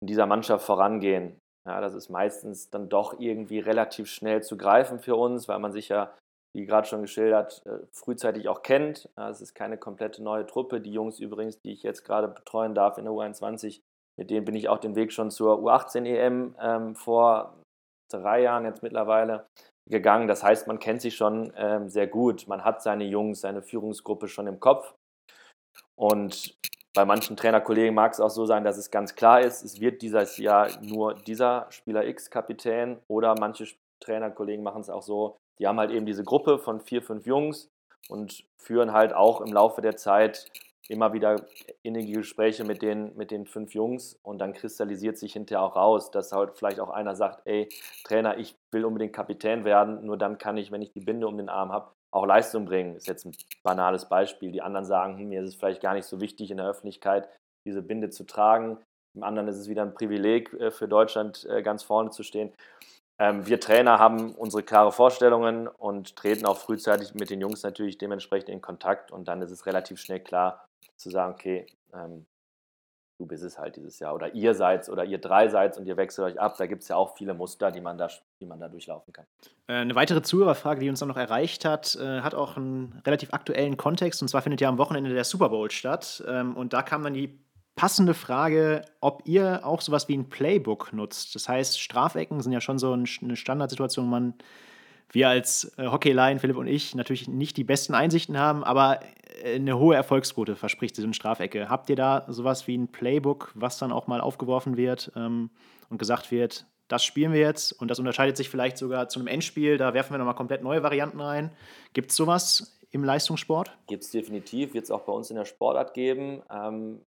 [0.00, 1.40] in dieser Mannschaft vorangehen?
[1.66, 5.72] Ja, das ist meistens dann doch irgendwie relativ schnell zu greifen für uns, weil man
[5.72, 6.14] sich ja
[6.54, 9.10] wie gerade schon geschildert, äh, frühzeitig auch kennt.
[9.16, 10.80] Es ist keine komplette neue Truppe.
[10.80, 13.82] Die Jungs übrigens, die ich jetzt gerade betreuen darf in der U21,
[14.18, 17.62] mit denen bin ich auch den Weg schon zur U18-EM e ähm, vor
[18.10, 19.46] drei Jahren jetzt mittlerweile
[19.88, 20.28] gegangen.
[20.28, 22.48] Das heißt, man kennt sich schon ähm, sehr gut.
[22.48, 24.94] Man hat seine Jungs, seine Führungsgruppe schon im Kopf.
[25.94, 26.56] Und
[26.96, 30.00] bei manchen Trainerkollegen mag es auch so sein, dass es ganz klar ist, es wird
[30.00, 32.98] dieses Jahr nur dieser Spieler X Kapitän.
[33.06, 33.66] Oder manche
[34.00, 37.70] Trainerkollegen machen es auch so, die haben halt eben diese Gruppe von vier, fünf Jungs
[38.08, 40.50] und führen halt auch im Laufe der Zeit
[40.88, 41.44] immer wieder
[41.82, 44.18] innige Gespräche mit den, mit den fünf Jungs.
[44.22, 47.68] Und dann kristallisiert sich hinterher auch raus, dass halt vielleicht auch einer sagt, ey,
[48.04, 51.36] Trainer, ich will unbedingt Kapitän werden, nur dann kann ich, wenn ich die Binde um
[51.36, 52.96] den Arm habe, auch Leistung bringen.
[52.96, 54.52] Ist jetzt ein banales Beispiel.
[54.52, 57.28] Die anderen sagen, hm, mir ist es vielleicht gar nicht so wichtig in der Öffentlichkeit,
[57.66, 58.78] diese Binde zu tragen.
[59.14, 62.52] Im anderen ist es wieder ein Privileg äh, für Deutschland, äh, ganz vorne zu stehen.
[63.18, 67.96] Ähm, wir Trainer haben unsere klare Vorstellungen und treten auch frühzeitig mit den Jungs natürlich
[67.98, 70.66] dementsprechend in Kontakt und dann ist es relativ schnell klar
[70.96, 72.26] zu sagen, okay, ähm,
[73.18, 75.96] du bist es halt dieses Jahr oder ihr seid oder ihr drei seid und ihr
[75.96, 76.56] wechselt euch ab.
[76.58, 78.08] Da gibt es ja auch viele Muster, die man da,
[78.40, 79.24] die man da durchlaufen kann.
[79.66, 83.32] Äh, eine weitere Zuhörerfrage, die uns dann noch erreicht hat, äh, hat auch einen relativ
[83.32, 86.82] aktuellen Kontext und zwar findet ja am Wochenende der Super Bowl statt ähm, und da
[86.82, 87.38] kam dann die
[87.74, 91.34] passende Frage, ob ihr auch sowas wie ein Playbook nutzt.
[91.34, 94.34] Das heißt, Strafecken sind ja schon so eine Standardsituation, man
[95.10, 99.00] wir als äh, Hockeylaien, Philipp und ich, natürlich nicht die besten Einsichten haben, aber
[99.42, 101.68] äh, eine hohe Erfolgsquote verspricht eine Strafecke.
[101.68, 105.50] Habt ihr da sowas wie ein Playbook, was dann auch mal aufgeworfen wird ähm,
[105.88, 109.28] und gesagt wird, das spielen wir jetzt und das unterscheidet sich vielleicht sogar zu einem
[109.28, 111.50] Endspiel, da werfen wir nochmal komplett neue Varianten rein.
[111.92, 113.76] Gibt es sowas im Leistungssport?
[113.88, 116.42] Gibt es definitiv, wird es auch bei uns in der Sportart geben.
[116.50, 117.04] Ähm,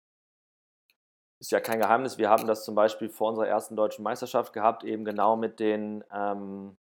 [1.40, 2.18] ist ja kein Geheimnis.
[2.18, 6.04] Wir haben das zum Beispiel vor unserer ersten deutschen Meisterschaft gehabt, eben genau mit den,
[6.14, 6.78] ähm,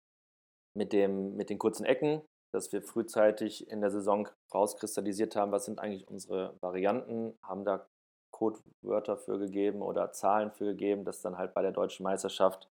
[0.76, 5.64] mit, dem, mit den kurzen Ecken, dass wir frühzeitig in der Saison rauskristallisiert haben, was
[5.64, 7.86] sind eigentlich unsere Varianten, haben da
[8.30, 12.68] Codewörter für gegeben oder Zahlen für gegeben, dass dann halt bei der deutschen Meisterschaft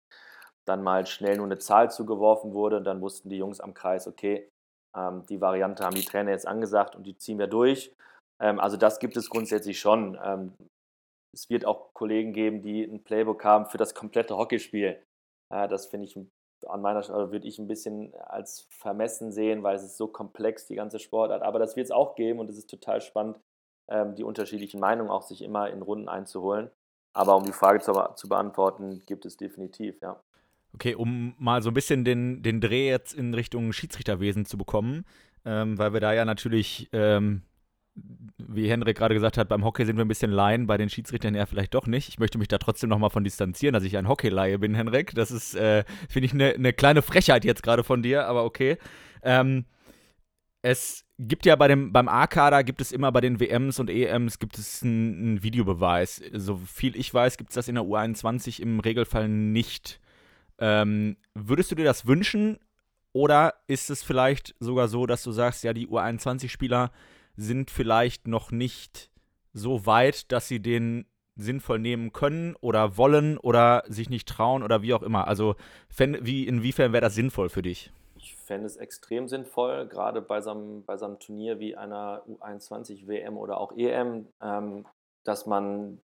[0.65, 4.07] dann mal schnell nur eine Zahl zugeworfen wurde und dann wussten die Jungs am Kreis,
[4.07, 4.49] okay,
[4.95, 7.93] ähm, die Variante haben die Trainer jetzt angesagt und die ziehen wir durch.
[8.39, 10.17] Ähm, also das gibt es grundsätzlich schon.
[10.23, 10.53] Ähm,
[11.33, 15.03] es wird auch Kollegen geben, die ein Playbook haben für das komplette Hockeyspiel.
[15.51, 16.17] Äh, das finde ich
[16.67, 20.67] an meiner Stelle würde ich ein bisschen als vermessen sehen, weil es ist so komplex,
[20.67, 21.41] die ganze Sportart.
[21.41, 23.39] Aber das wird es auch geben und es ist total spannend,
[23.87, 26.69] ähm, die unterschiedlichen Meinungen auch sich immer in Runden einzuholen.
[27.13, 30.19] Aber um die Frage zu, zu beantworten, gibt es definitiv, ja.
[30.73, 35.05] Okay, um mal so ein bisschen den, den Dreh jetzt in Richtung Schiedsrichterwesen zu bekommen,
[35.45, 37.43] ähm, weil wir da ja natürlich ähm,
[38.37, 41.35] wie Henrik gerade gesagt hat, beim Hockey sind wir ein bisschen Laien, bei den Schiedsrichtern
[41.35, 42.09] ja vielleicht doch nicht.
[42.09, 45.15] Ich möchte mich da trotzdem nochmal von distanzieren, dass ich ein Hockey-Laie bin, Henrik.
[45.15, 48.77] Das ist, äh, finde ich, eine ne kleine Frechheit jetzt gerade von dir, aber okay.
[49.23, 49.65] Ähm,
[50.61, 54.39] es gibt ja bei dem, beim A-Kader gibt es immer bei den WMs und EMs
[54.39, 56.21] gibt es einen Videobeweis.
[56.33, 60.01] So viel ich weiß, gibt es das in der U21 im Regelfall nicht.
[60.59, 62.57] Ähm, würdest du dir das wünschen?
[63.13, 66.91] Oder ist es vielleicht sogar so, dass du sagst, ja, die U21-Spieler
[67.35, 69.09] sind vielleicht noch nicht
[69.53, 74.81] so weit, dass sie den sinnvoll nehmen können oder wollen oder sich nicht trauen oder
[74.81, 75.27] wie auch immer.
[75.27, 75.55] Also
[75.97, 77.91] wie, inwiefern wäre das sinnvoll für dich?
[78.17, 82.23] Ich fände es extrem sinnvoll, gerade bei so, einem, bei so einem Turnier wie einer
[82.27, 84.85] U21 WM oder auch EM, ähm,
[85.25, 85.99] dass man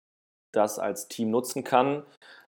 [0.52, 2.04] das als Team nutzen kann.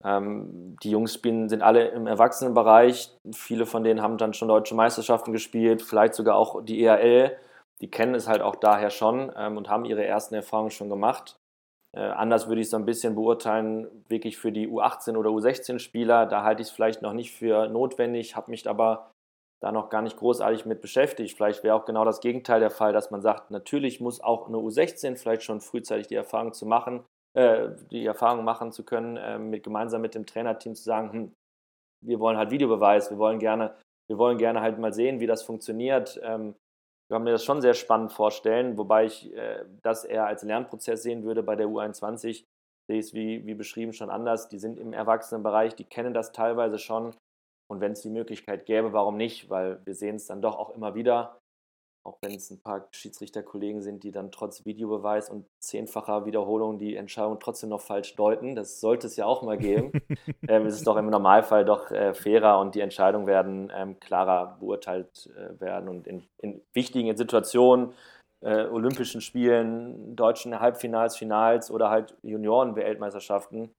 [0.04, 3.10] Ähm, die Jungs spielen, sind alle im Erwachsenenbereich.
[3.32, 7.36] Viele von denen haben dann schon deutsche Meisterschaften gespielt, vielleicht sogar auch die ERL
[7.80, 11.38] die kennen es halt auch daher schon ähm, und haben ihre ersten Erfahrungen schon gemacht.
[11.96, 16.26] Äh, anders würde ich es so ein bisschen beurteilen, wirklich für die U18 oder U16-Spieler.
[16.26, 19.10] Da halte ich es vielleicht noch nicht für notwendig, habe mich aber
[19.60, 21.36] da noch gar nicht großartig mit beschäftigt.
[21.36, 24.58] Vielleicht wäre auch genau das Gegenteil der Fall, dass man sagt, natürlich muss auch eine
[24.58, 29.38] U16 vielleicht schon frühzeitig die Erfahrung zu machen, äh, die Erfahrung machen zu können, äh,
[29.38, 31.32] mit, gemeinsam mit dem Trainerteam zu sagen, hm,
[32.04, 33.74] wir wollen halt Videobeweis, wir wollen gerne,
[34.08, 36.20] wir wollen gerne halt mal sehen, wie das funktioniert.
[36.22, 36.54] Ähm,
[37.10, 41.24] kann mir das schon sehr spannend vorstellen, wobei ich äh, das eher als Lernprozess sehen
[41.24, 42.44] würde bei der U21.
[42.86, 44.48] Sehe ich es wie, wie beschrieben schon anders.
[44.48, 47.14] Die sind im Erwachsenenbereich, die kennen das teilweise schon.
[47.70, 49.50] Und wenn es die Möglichkeit gäbe, warum nicht?
[49.50, 51.37] Weil wir sehen es dann doch auch immer wieder,
[52.08, 56.96] auch wenn es ein paar Schiedsrichterkollegen sind, die dann trotz Videobeweis und zehnfacher Wiederholung die
[56.96, 58.56] Entscheidung trotzdem noch falsch deuten.
[58.56, 59.92] Das sollte es ja auch mal geben.
[60.48, 64.56] ähm, es ist doch im Normalfall doch äh, fairer und die Entscheidungen werden ähm, klarer
[64.58, 65.88] beurteilt äh, werden.
[65.88, 67.92] Und in, in, wichtigen Situationen,
[68.40, 73.74] äh, Olympischen Spielen, deutschen Halbfinals, Finals oder halt Junioren-Weltmeisterschaften,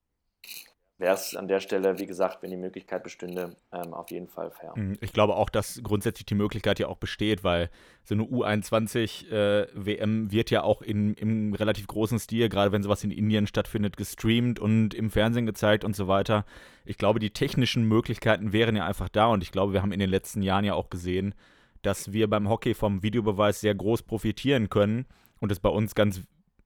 [1.00, 4.52] wäre es an der Stelle, wie gesagt, wenn die Möglichkeit bestünde, ähm, auf jeden Fall
[4.52, 4.74] fair.
[4.76, 4.98] Mhm.
[5.00, 7.70] Ich glaube auch, dass grundsätzlich die Möglichkeit ja auch besteht, weil
[8.04, 13.04] so eine U21-WM äh, wird ja auch in, im relativ großen Stil, gerade wenn sowas
[13.04, 16.46] in Indien stattfindet, gestreamt und im Fernsehen gezeigt und so weiter.
[16.84, 20.00] Ich glaube, die technischen Möglichkeiten wären ja einfach da und ich glaube, wir haben in
[20.00, 21.34] den letzten Jahren ja auch gesehen,
[21.82, 25.06] dass wir beim Hockey vom Videobeweis sehr groß profitieren können
[25.40, 26.24] und es bei uns ganz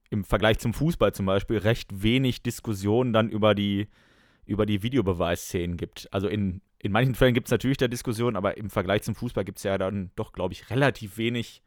[0.10, 3.90] im Vergleich zum Fußball zum Beispiel recht wenig Diskussionen dann über die
[4.46, 6.08] über die Videobeweisszenen gibt.
[6.12, 9.46] Also in, in manchen Fällen gibt es natürlich da Diskussionen, aber im Vergleich zum Fußball
[9.46, 11.64] gibt es ja dann doch, glaube ich, relativ wenig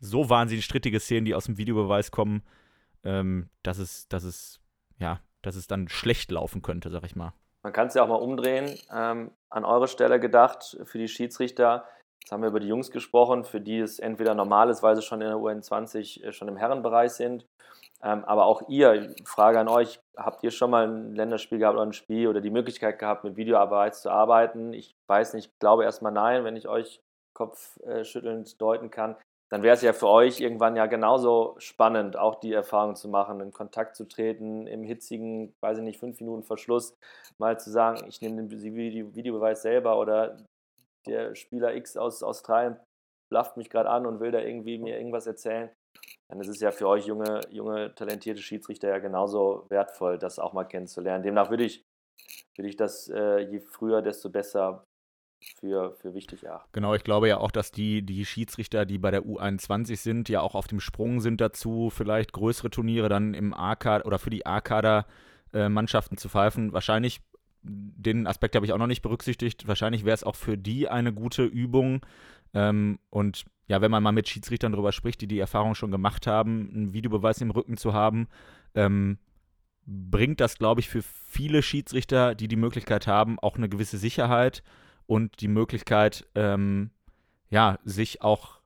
[0.00, 2.42] so wahnsinnig strittige Szenen, die aus dem Videobeweis kommen,
[3.04, 4.60] ähm, dass, es, dass, es,
[4.98, 7.32] ja, dass es dann schlecht laufen könnte, sag ich mal.
[7.62, 8.78] Man kann es ja auch mal umdrehen.
[8.94, 11.86] Ähm, an eure Stelle gedacht, für die Schiedsrichter.
[12.20, 15.02] Jetzt haben wir über die Jungs gesprochen, für die es entweder normal ist, weil sie
[15.02, 17.46] schon in der UN20 äh, schon im Herrenbereich sind
[18.04, 21.94] aber auch ihr, Frage an euch, habt ihr schon mal ein Länderspiel gehabt oder ein
[21.94, 24.74] Spiel oder die Möglichkeit gehabt, mit Videoarbeit zu arbeiten?
[24.74, 27.00] Ich weiß nicht, ich glaube erstmal nein, wenn ich euch
[27.32, 29.16] kopfschüttelnd deuten kann.
[29.50, 33.40] Dann wäre es ja für euch irgendwann ja genauso spannend, auch die Erfahrung zu machen,
[33.40, 36.94] in Kontakt zu treten, im hitzigen, weiß ich nicht, fünf Minuten Verschluss,
[37.38, 40.36] mal zu sagen, ich nehme den Videobeweis selber oder
[41.06, 42.78] der Spieler X aus Australien
[43.30, 45.70] blafft mich gerade an und will da irgendwie mir irgendwas erzählen
[46.28, 50.52] dann ist es ja für euch junge, junge, talentierte Schiedsrichter ja genauso wertvoll, das auch
[50.52, 51.22] mal kennenzulernen.
[51.22, 51.84] Demnach würde ich,
[52.56, 54.84] würde ich das äh, je früher, desto besser
[55.58, 56.70] für, für wichtig erachten.
[56.72, 60.40] Genau, ich glaube ja auch, dass die, die Schiedsrichter, die bei der U21 sind, ja
[60.40, 64.46] auch auf dem Sprung sind dazu, vielleicht größere Turniere dann im A-Kader oder für die
[64.46, 65.06] A-Kader
[65.52, 65.68] äh,
[66.16, 66.72] zu pfeifen.
[66.72, 67.20] Wahrscheinlich,
[67.62, 71.12] den Aspekt habe ich auch noch nicht berücksichtigt, wahrscheinlich wäre es auch für die eine
[71.12, 72.04] gute Übung.
[72.54, 76.26] Ähm, und ja, wenn man mal mit Schiedsrichtern darüber spricht, die die Erfahrung schon gemacht
[76.26, 78.28] haben, einen Videobeweis im Rücken zu haben,
[78.74, 79.18] ähm,
[79.86, 84.62] bringt das, glaube ich, für viele Schiedsrichter, die die Möglichkeit haben, auch eine gewisse Sicherheit
[85.06, 86.90] und die Möglichkeit, ähm,
[87.50, 88.60] ja, sich auch,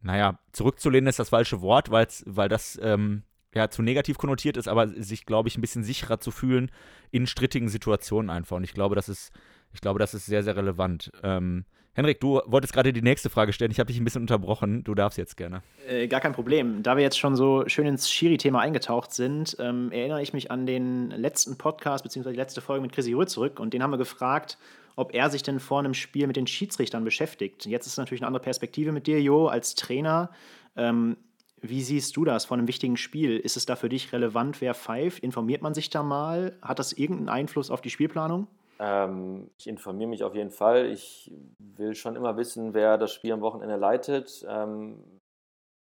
[0.00, 3.22] naja, zurückzulehnen ist das falsche Wort, weil das ähm,
[3.54, 6.70] ja zu negativ konnotiert ist, aber sich, glaube ich, ein bisschen sicherer zu fühlen
[7.10, 8.56] in strittigen Situationen einfach.
[8.56, 9.32] Und ich glaube, das ist,
[9.72, 11.12] ich glaube, das ist sehr, sehr relevant.
[11.22, 11.64] Ähm,
[11.96, 13.70] Henrik, du wolltest gerade die nächste Frage stellen.
[13.70, 14.82] Ich habe dich ein bisschen unterbrochen.
[14.82, 15.62] Du darfst jetzt gerne.
[15.88, 16.82] Äh, gar kein Problem.
[16.82, 20.66] Da wir jetzt schon so schön ins Schiri-Thema eingetaucht sind, ähm, erinnere ich mich an
[20.66, 22.30] den letzten Podcast bzw.
[22.30, 23.60] die letzte Folge mit Chrissy Rühr zurück.
[23.60, 24.58] Und den haben wir gefragt,
[24.96, 27.64] ob er sich denn vor einem Spiel mit den Schiedsrichtern beschäftigt.
[27.64, 30.30] Jetzt ist natürlich eine andere Perspektive mit dir, Jo, als Trainer.
[30.76, 31.16] Ähm,
[31.62, 33.38] wie siehst du das von einem wichtigen Spiel?
[33.38, 35.22] Ist es da für dich relevant, wer pfeift?
[35.22, 36.58] Informiert man sich da mal?
[36.60, 38.48] Hat das irgendeinen Einfluss auf die Spielplanung?
[38.78, 40.86] Ähm, ich informiere mich auf jeden Fall.
[40.86, 44.44] Ich will schon immer wissen, wer das Spiel am Wochenende leitet.
[44.48, 45.02] Ähm,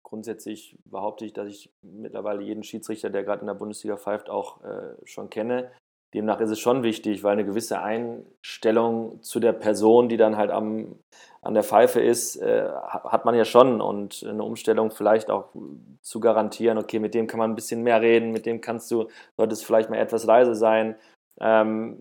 [0.02, 4.62] grundsätzlich behaupte ich, dass ich mittlerweile jeden Schiedsrichter, der gerade in der Bundesliga pfeift, auch
[4.62, 5.70] äh, schon kenne.
[6.14, 10.50] Demnach ist es schon wichtig, weil eine gewisse Einstellung zu der Person, die dann halt
[10.50, 10.94] am,
[11.42, 13.80] an der Pfeife ist, äh, hat man ja schon.
[13.80, 15.48] Und eine Umstellung vielleicht auch
[16.02, 19.08] zu garantieren, okay, mit dem kann man ein bisschen mehr reden, mit dem kannst du,
[19.36, 20.94] solltest vielleicht mal etwas leise sein.
[21.40, 22.00] Ähm,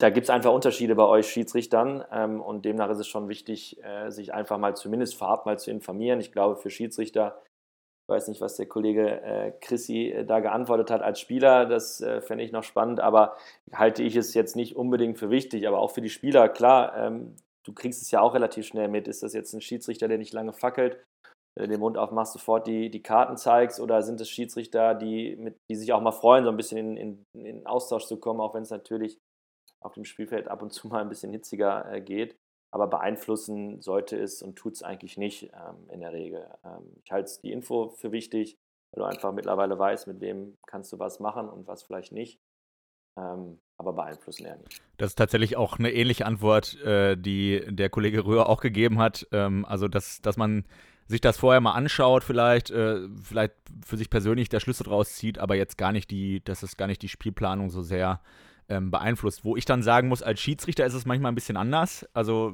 [0.00, 3.82] da gibt es einfach Unterschiede bei euch Schiedsrichtern ähm, und demnach ist es schon wichtig,
[3.82, 6.20] äh, sich einfach mal zumindest vorab mal zu informieren.
[6.20, 7.42] Ich glaube, für Schiedsrichter,
[8.04, 12.00] ich weiß nicht, was der Kollege äh, Chrissy äh, da geantwortet hat als Spieler, das
[12.00, 13.36] äh, fände ich noch spannend, aber
[13.72, 15.66] halte ich es jetzt nicht unbedingt für wichtig.
[15.66, 17.34] Aber auch für die Spieler, klar, ähm,
[17.66, 19.08] du kriegst es ja auch relativ schnell mit.
[19.08, 21.02] Ist das jetzt ein Schiedsrichter, der nicht lange fackelt?
[21.60, 25.74] den Mund aufmachst, sofort die, die Karten zeigst oder sind es Schiedsrichter, die, mit, die
[25.74, 28.62] sich auch mal freuen, so ein bisschen in, in, in Austausch zu kommen, auch wenn
[28.62, 29.18] es natürlich
[29.80, 32.36] auf dem Spielfeld ab und zu mal ein bisschen hitziger äh, geht.
[32.70, 36.46] Aber beeinflussen sollte es und tut es eigentlich nicht ähm, in der Regel.
[36.64, 38.58] Ähm, ich halte die Info für wichtig,
[38.92, 42.40] weil du einfach mittlerweile weißt, mit wem kannst du was machen und was vielleicht nicht.
[43.18, 44.82] Ähm, aber beeinflussen eher nicht.
[44.96, 49.26] Das ist tatsächlich auch eine ähnliche Antwort, äh, die der Kollege Röhr auch gegeben hat.
[49.32, 50.64] Ähm, also, dass, dass man
[51.06, 55.38] sich das vorher mal anschaut, vielleicht, äh, vielleicht für sich persönlich der Schlüssel draus zieht,
[55.38, 58.20] aber jetzt gar nicht die, dass es gar nicht die Spielplanung so sehr
[58.68, 59.44] ähm, beeinflusst.
[59.44, 62.06] Wo ich dann sagen muss, als Schiedsrichter ist es manchmal ein bisschen anders.
[62.14, 62.52] Also,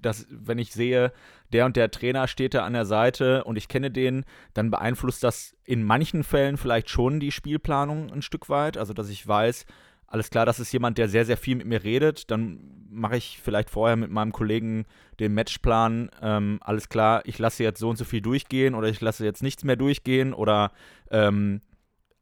[0.00, 1.12] dass, wenn ich sehe,
[1.52, 5.22] der und der Trainer steht da an der Seite und ich kenne den, dann beeinflusst
[5.22, 8.76] das in manchen Fällen vielleicht schon die Spielplanung ein Stück weit.
[8.76, 9.66] Also, dass ich weiß,
[10.12, 12.30] alles klar, das ist jemand, der sehr, sehr viel mit mir redet.
[12.30, 12.58] Dann
[12.90, 14.84] mache ich vielleicht vorher mit meinem Kollegen
[15.20, 16.10] den Matchplan.
[16.20, 19.42] Ähm, alles klar, ich lasse jetzt so und so viel durchgehen oder ich lasse jetzt
[19.42, 20.72] nichts mehr durchgehen oder
[21.10, 21.62] ähm,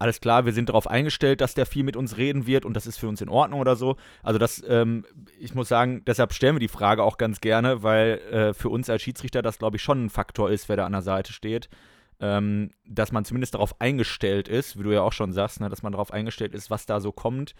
[0.00, 2.86] alles klar, wir sind darauf eingestellt, dass der viel mit uns reden wird und das
[2.86, 3.96] ist für uns in Ordnung oder so.
[4.22, 5.04] Also das, ähm,
[5.38, 8.88] ich muss sagen, deshalb stellen wir die Frage auch ganz gerne, weil äh, für uns
[8.88, 11.68] als Schiedsrichter das, glaube ich, schon ein Faktor ist, wer da an der Seite steht.
[12.18, 15.82] Ähm, dass man zumindest darauf eingestellt ist, wie du ja auch schon sagst, ne, dass
[15.82, 17.54] man darauf eingestellt ist, was da so kommt.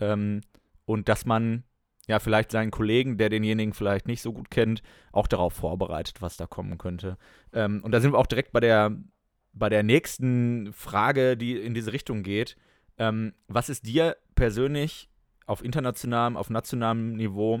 [0.00, 0.40] Ähm,
[0.86, 1.62] und dass man
[2.08, 4.82] ja vielleicht seinen Kollegen, der denjenigen vielleicht nicht so gut kennt,
[5.12, 7.18] auch darauf vorbereitet, was da kommen könnte.
[7.52, 8.96] Ähm, und da sind wir auch direkt bei der,
[9.54, 12.56] bei der nächsten Frage, die in diese Richtung geht.
[12.98, 15.08] Ähm, was ist dir persönlich
[15.46, 17.60] auf internationalem, auf nationalem Niveau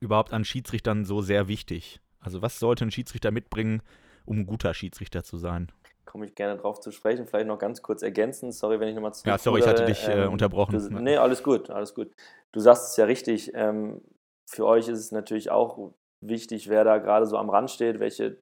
[0.00, 2.00] überhaupt an Schiedsrichtern so sehr wichtig?
[2.20, 3.82] Also was sollte ein Schiedsrichter mitbringen,
[4.24, 5.70] um ein guter Schiedsrichter zu sein?
[6.04, 7.26] Komme ich gerne drauf zu sprechen.
[7.26, 8.50] Vielleicht noch ganz kurz ergänzen.
[8.52, 9.28] Sorry, wenn ich nochmal zu.
[9.28, 10.72] Ja, sorry, ich hatte dich äh, ähm, unterbrochen.
[10.72, 12.10] Du, nee, alles gut, alles gut.
[12.52, 13.52] Du sagst es ja richtig.
[13.54, 14.00] Ähm,
[14.44, 18.38] für euch ist es natürlich auch wichtig, wer da gerade so am Rand steht, welche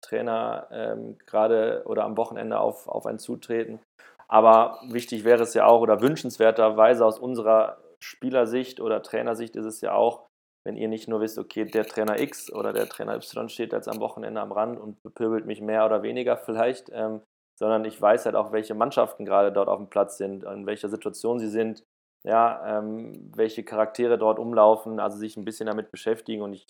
[0.00, 3.80] Trainer ähm, gerade oder am Wochenende auf, auf einen zutreten.
[4.28, 9.80] Aber wichtig wäre es ja auch oder wünschenswerterweise aus unserer Spielersicht oder Trainersicht ist es
[9.80, 10.26] ja auch,
[10.64, 13.88] wenn ihr nicht nur wisst, okay, der Trainer X oder der Trainer Y steht jetzt
[13.88, 17.22] am Wochenende am Rand und bepöbelt mich mehr oder weniger vielleicht, ähm,
[17.58, 20.88] sondern ich weiß halt auch, welche Mannschaften gerade dort auf dem Platz sind, in welcher
[20.88, 21.82] Situation sie sind,
[22.24, 26.66] ja, ähm, welche Charaktere dort umlaufen, also sich ein bisschen damit beschäftigen und ich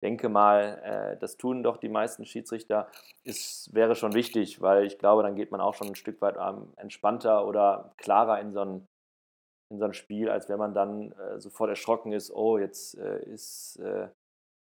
[0.00, 2.88] denke mal, äh, das tun doch die meisten Schiedsrichter,
[3.24, 6.36] ist, wäre schon wichtig, weil ich glaube, dann geht man auch schon ein Stück weit
[6.40, 8.86] ähm, entspannter oder klarer in so ein
[9.70, 13.22] in so ein Spiel, als wenn man dann äh, sofort erschrocken ist, oh, jetzt äh,
[13.24, 13.78] ist,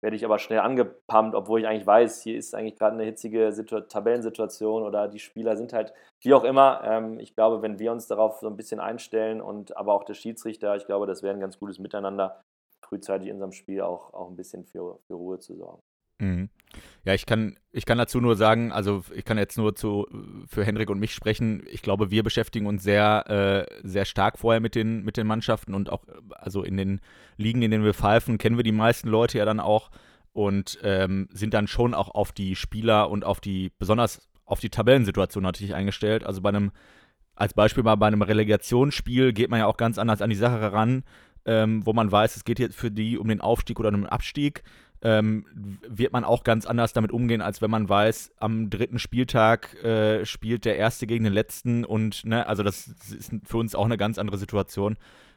[0.01, 3.53] werde ich aber schnell angepumpt, obwohl ich eigentlich weiß, hier ist eigentlich gerade eine hitzige
[3.53, 6.83] Situ Tabellensituation oder die Spieler sind halt, wie auch immer.
[6.85, 10.15] Ähm, ich glaube, wenn wir uns darauf so ein bisschen einstellen und aber auch der
[10.15, 12.41] Schiedsrichter, ich glaube, das wäre ein ganz gutes Miteinander,
[12.89, 15.83] frühzeitig in unserem Spiel auch, auch ein bisschen für, für Ruhe zu sorgen.
[16.21, 16.49] Mhm.
[17.05, 20.07] Ja, ich kann, ich kann dazu nur sagen, also ich kann jetzt nur zu,
[20.47, 21.65] für Henrik und mich sprechen.
[21.71, 25.75] Ich glaube, wir beschäftigen uns sehr, äh, sehr stark vorher mit den, mit den Mannschaften
[25.75, 27.01] und auch, also in den
[27.37, 29.91] Ligen, in denen wir pfeifen, kennen wir die meisten Leute ja dann auch
[30.33, 34.71] und ähm, sind dann schon auch auf die Spieler und auf die, besonders auf die
[34.71, 36.25] Tabellensituation natürlich eingestellt.
[36.25, 36.73] Also bei einem,
[37.35, 40.61] als Beispiel mal bei einem Relegationsspiel geht man ja auch ganz anders an die Sache
[40.61, 41.05] heran,
[41.49, 44.07] ähm, wo man weiß, es geht jetzt für die um den Aufstieg oder um den
[44.07, 44.63] Abstieg
[45.03, 45.47] ähm,
[45.87, 50.27] wird man auch ganz anders damit umgehen, als wenn man weiß, am dritten Spieltag äh,
[50.27, 53.97] spielt der Erste gegen den Letzten und, ne, also das ist für uns auch eine
[53.97, 54.97] ganz andere Situation.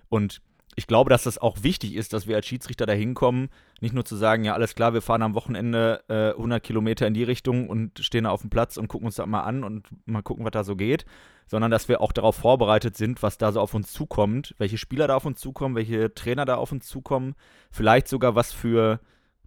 [0.09, 0.41] Und
[0.76, 3.49] ich glaube, dass das auch wichtig ist, dass wir als Schiedsrichter da hinkommen,
[3.82, 7.13] nicht nur zu sagen, ja, alles klar, wir fahren am Wochenende äh, 100 Kilometer in
[7.13, 9.88] die Richtung und stehen da auf dem Platz und gucken uns das mal an und
[10.05, 11.05] mal gucken, was da so geht,
[11.47, 15.07] sondern dass wir auch darauf vorbereitet sind, was da so auf uns zukommt, welche Spieler
[15.07, 17.36] da auf uns zukommen, welche Trainer da auf uns zukommen,
[17.69, 19.01] vielleicht sogar was für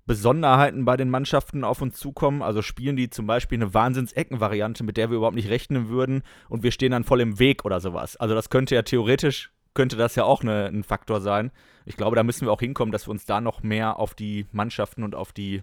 [0.06, 2.42] Besonderheiten bei den Mannschaften auf uns zukommen.
[2.42, 6.62] Also spielen die zum Beispiel eine Wahnsinns-Ecken-Variante, mit der wir überhaupt nicht rechnen würden und
[6.62, 8.16] wir stehen dann voll im Weg oder sowas.
[8.16, 11.50] Also das könnte ja theoretisch, könnte das ja auch eine, ein Faktor sein.
[11.84, 14.46] Ich glaube, da müssen wir auch hinkommen, dass wir uns da noch mehr auf die
[14.52, 15.62] Mannschaften und auf die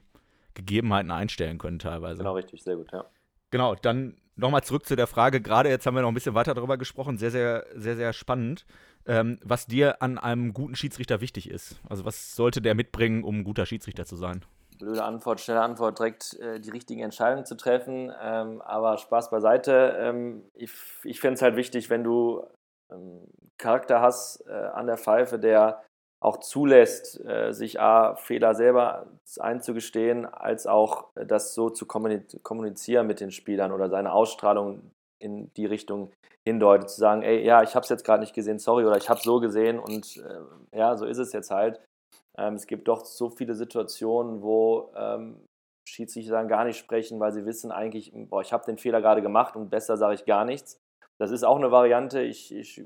[0.53, 2.19] Gegebenheiten einstellen können teilweise.
[2.19, 3.05] Genau, richtig, sehr gut, ja.
[3.49, 6.53] Genau, dann nochmal zurück zu der Frage, gerade jetzt haben wir noch ein bisschen weiter
[6.53, 8.65] darüber gesprochen, sehr, sehr, sehr, sehr spannend
[9.05, 11.79] ähm, was dir an einem guten Schiedsrichter wichtig ist.
[11.89, 14.43] Also was sollte der mitbringen, um ein guter Schiedsrichter zu sein?
[14.79, 18.11] Blöde Antwort, schnelle Antwort, direkt äh, die richtigen Entscheidungen zu treffen.
[18.21, 19.95] Ähm, aber Spaß beiseite.
[19.99, 20.71] Ähm, ich
[21.03, 22.43] ich finde es halt wichtig, wenn du
[22.91, 23.27] ähm,
[23.57, 25.83] Charakter hast äh, an der Pfeife, der
[26.21, 29.07] auch zulässt, äh, sich A, Fehler selber
[29.39, 35.51] einzugestehen, als auch äh, das so zu kommunizieren mit den Spielern oder seine Ausstrahlung in
[35.53, 36.11] die Richtung
[36.43, 39.09] hindeutet, zu sagen, ey, ja, ich habe es jetzt gerade nicht gesehen, sorry, oder ich
[39.09, 41.79] habe so gesehen und äh, ja, so ist es jetzt halt.
[42.37, 45.37] Ähm, es gibt doch so viele Situationen, wo ähm,
[45.87, 49.55] Schiedsrichter gar nicht sprechen, weil sie wissen eigentlich, boah, ich habe den Fehler gerade gemacht
[49.55, 50.79] und besser sage ich gar nichts.
[51.21, 52.23] Das ist auch eine Variante.
[52.23, 52.83] Ich, ich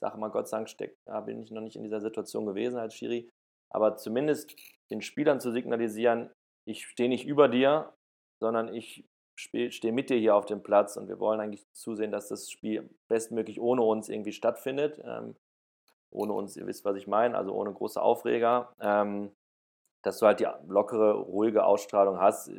[0.00, 2.94] sage mal, Gott sei Dank da bin ich noch nicht in dieser Situation gewesen als
[2.94, 3.28] Schiri.
[3.68, 4.56] Aber zumindest
[4.90, 6.30] den Spielern zu signalisieren,
[6.66, 7.92] ich stehe nicht über dir,
[8.40, 9.04] sondern ich
[9.36, 12.88] stehe mit dir hier auf dem Platz und wir wollen eigentlich zusehen, dass das Spiel
[13.10, 15.02] bestmöglich ohne uns irgendwie stattfindet.
[15.04, 15.36] Ähm,
[16.10, 18.72] ohne uns, ihr wisst, was ich meine, also ohne große Aufreger.
[18.80, 19.30] Ähm,
[20.02, 22.50] dass du halt die lockere, ruhige Ausstrahlung hast.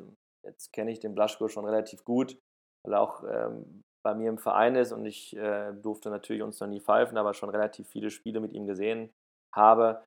[0.43, 2.37] Jetzt kenne ich den Blaschko schon relativ gut,
[2.83, 6.60] weil er auch ähm, bei mir im Verein ist und ich äh, durfte natürlich uns
[6.60, 9.14] noch nie pfeifen, aber schon relativ viele Spiele mit ihm gesehen
[9.54, 10.04] habe.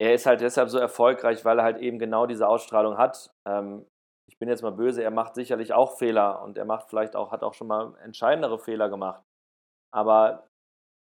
[0.00, 3.30] Er ist halt deshalb so erfolgreich, weil er halt eben genau diese Ausstrahlung hat.
[3.46, 3.84] Ähm,
[4.28, 7.32] ich bin jetzt mal böse, er macht sicherlich auch Fehler und er macht vielleicht auch,
[7.32, 9.24] hat auch schon mal entscheidendere Fehler gemacht.
[9.92, 10.48] Aber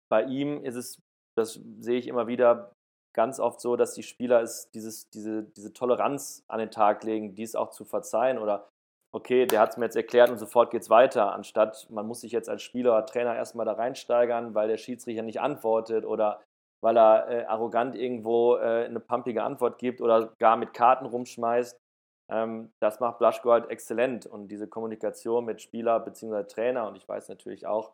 [0.09, 1.01] bei ihm ist es,
[1.37, 2.73] das sehe ich immer wieder
[3.13, 7.35] ganz oft so, dass die Spieler es, dieses, diese, diese Toleranz an den Tag legen,
[7.35, 8.70] dies auch zu verzeihen oder
[9.11, 12.21] okay, der hat es mir jetzt erklärt und sofort geht es weiter, anstatt man muss
[12.21, 16.41] sich jetzt als Spieler oder Trainer erstmal da reinsteigern, weil der Schiedsrichter nicht antwortet oder
[16.81, 21.79] weil er äh, arrogant irgendwo äh, eine pumpige Antwort gibt oder gar mit Karten rumschmeißt.
[22.29, 26.43] Ähm, das macht Blaschko halt exzellent und diese Kommunikation mit Spieler bzw.
[26.45, 27.93] Trainer und ich weiß natürlich auch,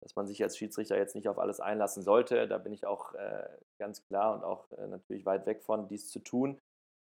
[0.00, 2.48] dass man sich als Schiedsrichter jetzt nicht auf alles einlassen sollte.
[2.48, 3.48] Da bin ich auch äh,
[3.78, 6.60] ganz klar und auch äh, natürlich weit weg von, dies zu tun.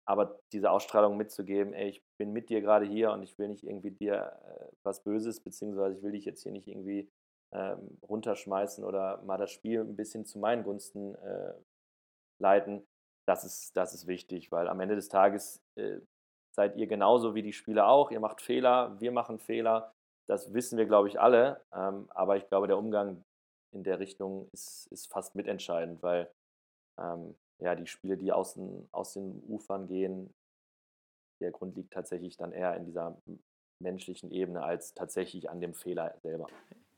[0.07, 3.64] Aber diese Ausstrahlung mitzugeben, ey, ich bin mit dir gerade hier und ich will nicht
[3.64, 7.09] irgendwie dir äh, was Böses, beziehungsweise ich will dich jetzt hier nicht irgendwie
[7.53, 11.53] ähm, runterschmeißen oder mal das Spiel ein bisschen zu meinen Gunsten äh,
[12.38, 12.86] leiten,
[13.26, 15.98] das ist, das ist wichtig, weil am Ende des Tages äh,
[16.53, 18.11] seid ihr genauso wie die Spieler auch.
[18.11, 19.92] Ihr macht Fehler, wir machen Fehler.
[20.26, 21.61] Das wissen wir, glaube ich, alle.
[21.72, 23.24] Ähm, aber ich glaube, der Umgang
[23.72, 26.28] in der Richtung ist, ist fast mitentscheidend, weil
[26.98, 30.33] ähm, ja, die Spiele, die aus den, aus den Ufern gehen,
[31.41, 33.21] der Grund liegt tatsächlich dann eher in dieser
[33.81, 36.47] menschlichen Ebene als tatsächlich an dem Fehler selber.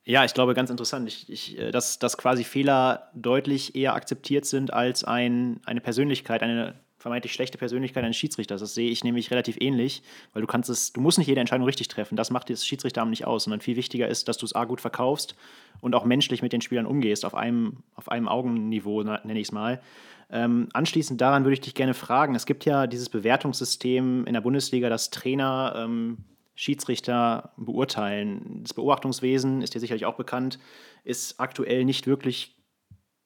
[0.05, 4.47] Ja, ich glaube, ganz interessant, ich, ich, äh, dass, dass quasi Fehler deutlich eher akzeptiert
[4.47, 8.61] sind als ein, eine Persönlichkeit, eine vermeintlich schlechte Persönlichkeit eines Schiedsrichters.
[8.61, 10.03] Das sehe ich nämlich relativ ähnlich,
[10.33, 12.17] weil du kannst es, du musst nicht jede Entscheidung richtig treffen.
[12.17, 14.81] Das macht das Schiedsrichteramt nicht aus, sondern viel wichtiger ist, dass du es A gut
[14.81, 15.35] verkaufst
[15.81, 19.53] und auch menschlich mit den Spielern umgehst, auf einem, auf einem Augenniveau, nenne ich es
[19.53, 19.81] mal.
[20.33, 24.41] Ähm, anschließend daran würde ich dich gerne fragen: Es gibt ja dieses Bewertungssystem in der
[24.41, 26.24] Bundesliga, dass Trainer ähm,
[26.55, 28.62] Schiedsrichter beurteilen.
[28.62, 30.59] Das Beobachtungswesen ist dir sicherlich auch bekannt,
[31.05, 32.57] ist aktuell nicht wirklich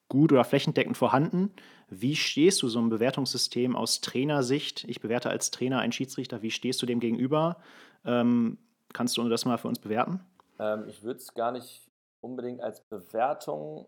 [0.09, 1.53] gut oder flächendeckend vorhanden.
[1.89, 4.85] Wie stehst du so einem Bewertungssystem aus Trainersicht?
[4.85, 6.43] Ich bewerte als Trainer einen Schiedsrichter.
[6.43, 7.59] Wie stehst du dem gegenüber?
[8.05, 8.59] Ähm,
[8.93, 10.21] kannst du das mal für uns bewerten?
[10.59, 11.89] Ähm, ich würde es gar nicht
[12.21, 13.87] unbedingt als Bewertung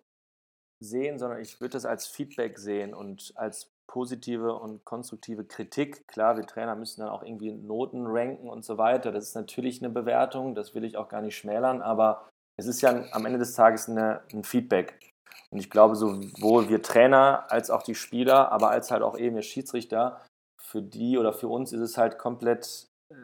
[0.81, 6.07] sehen, sondern ich würde es als Feedback sehen und als positive und konstruktive Kritik.
[6.09, 9.12] Klar, wir Trainer müssen dann auch irgendwie Noten ranken und so weiter.
[9.12, 12.81] Das ist natürlich eine Bewertung, das will ich auch gar nicht schmälern, aber es ist
[12.83, 15.12] ja am Ende des Tages eine, ein Feedback.
[15.51, 19.37] Und ich glaube, sowohl wir Trainer als auch die Spieler, aber als halt auch eben
[19.37, 20.20] wir Schiedsrichter,
[20.61, 23.14] für die oder für uns ist es halt komplett, äh,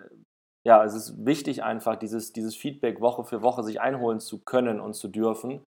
[0.66, 4.80] ja, es ist wichtig einfach, dieses, dieses Feedback Woche für Woche sich einholen zu können
[4.80, 5.62] und zu dürfen.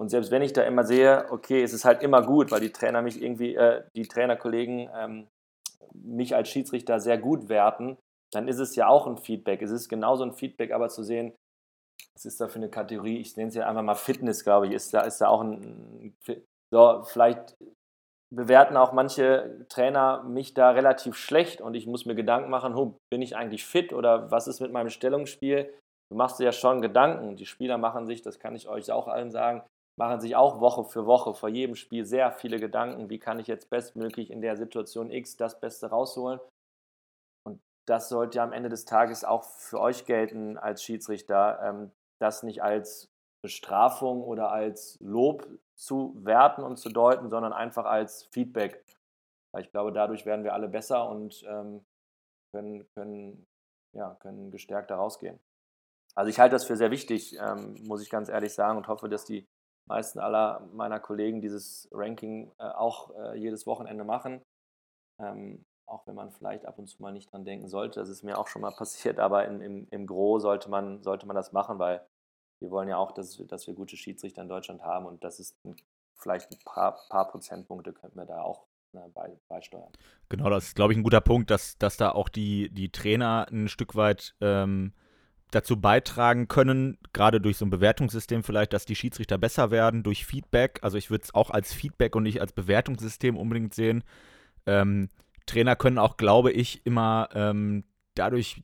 [0.00, 2.72] Und selbst wenn ich da immer sehe, okay, es ist halt immer gut, weil die
[2.72, 5.28] Trainer mich irgendwie, äh, die Trainerkollegen ähm,
[5.92, 7.98] mich als Schiedsrichter sehr gut werten,
[8.32, 9.60] dann ist es ja auch ein Feedback.
[9.60, 11.34] Es ist genauso ein Feedback, aber zu sehen,
[12.14, 13.18] was ist da für eine Kategorie?
[13.18, 14.72] Ich nenne es ja einfach mal Fitness, glaube ich.
[14.72, 16.14] Ist da, ist da auch ein.
[16.72, 17.56] So, vielleicht
[18.32, 22.96] bewerten auch manche Trainer mich da relativ schlecht und ich muss mir Gedanken machen, oh,
[23.10, 25.74] bin ich eigentlich fit oder was ist mit meinem Stellungsspiel?
[26.10, 27.36] Du machst dir ja schon Gedanken.
[27.36, 29.62] Die Spieler machen sich, das kann ich euch auch allen sagen,
[30.00, 33.46] machen sich auch Woche für Woche vor jedem Spiel sehr viele Gedanken, wie kann ich
[33.46, 36.40] jetzt bestmöglich in der Situation X das Beste rausholen.
[37.46, 42.42] Und das sollte am Ende des Tages auch für euch gelten als Schiedsrichter, ähm, das
[42.42, 43.10] nicht als
[43.42, 48.82] Bestrafung oder als Lob zu werten und zu deuten, sondern einfach als Feedback.
[49.52, 51.84] Weil ich glaube, dadurch werden wir alle besser und ähm,
[52.54, 53.46] können, können,
[53.92, 55.38] ja, können gestärkt rausgehen.
[56.14, 59.10] Also ich halte das für sehr wichtig, ähm, muss ich ganz ehrlich sagen, und hoffe,
[59.10, 59.46] dass die
[59.90, 64.40] meisten aller meiner Kollegen dieses Ranking äh, auch äh, jedes Wochenende machen.
[65.20, 68.00] Ähm, auch wenn man vielleicht ab und zu mal nicht dran denken sollte.
[68.00, 71.36] Das ist mir auch schon mal passiert, aber im, im, Gros sollte man, sollte man
[71.36, 72.06] das machen, weil
[72.60, 75.56] wir wollen ja auch, dass, dass wir gute Schiedsrichter in Deutschland haben und das ist
[75.64, 75.76] ein,
[76.14, 79.90] vielleicht ein paar, paar Prozentpunkte könnten wir da auch ne, bei, beisteuern.
[80.28, 83.46] Genau, das ist, glaube ich, ein guter Punkt, dass, dass da auch die, die Trainer
[83.50, 84.94] ein Stück weit ähm,
[85.50, 90.24] dazu beitragen können, gerade durch so ein Bewertungssystem vielleicht, dass die Schiedsrichter besser werden, durch
[90.24, 90.78] Feedback.
[90.82, 94.04] Also ich würde es auch als Feedback und nicht als Bewertungssystem unbedingt sehen.
[94.66, 95.08] Ähm,
[95.46, 97.84] Trainer können auch, glaube ich, immer ähm,
[98.14, 98.62] dadurch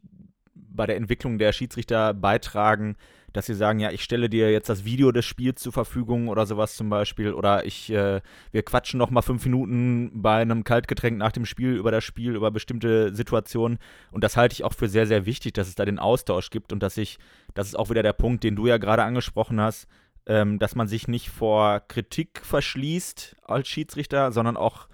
[0.55, 2.97] bei der Entwicklung der Schiedsrichter beitragen,
[3.37, 6.47] dass sie sagen, ja, ich stelle dir jetzt das Video des Spiels zur Verfügung oder
[6.47, 11.19] sowas zum Beispiel oder ich, äh, wir quatschen noch mal fünf Minuten bei einem Kaltgetränk
[11.19, 13.79] nach dem Spiel über das Spiel, über bestimmte Situationen.
[14.11, 16.73] Und das halte ich auch für sehr, sehr wichtig, dass es da den Austausch gibt
[16.73, 17.19] und dass ich,
[17.55, 19.87] das ist auch wieder der Punkt, den du ja gerade angesprochen hast,
[20.27, 24.89] ähm, dass man sich nicht vor Kritik verschließt als Schiedsrichter, sondern auch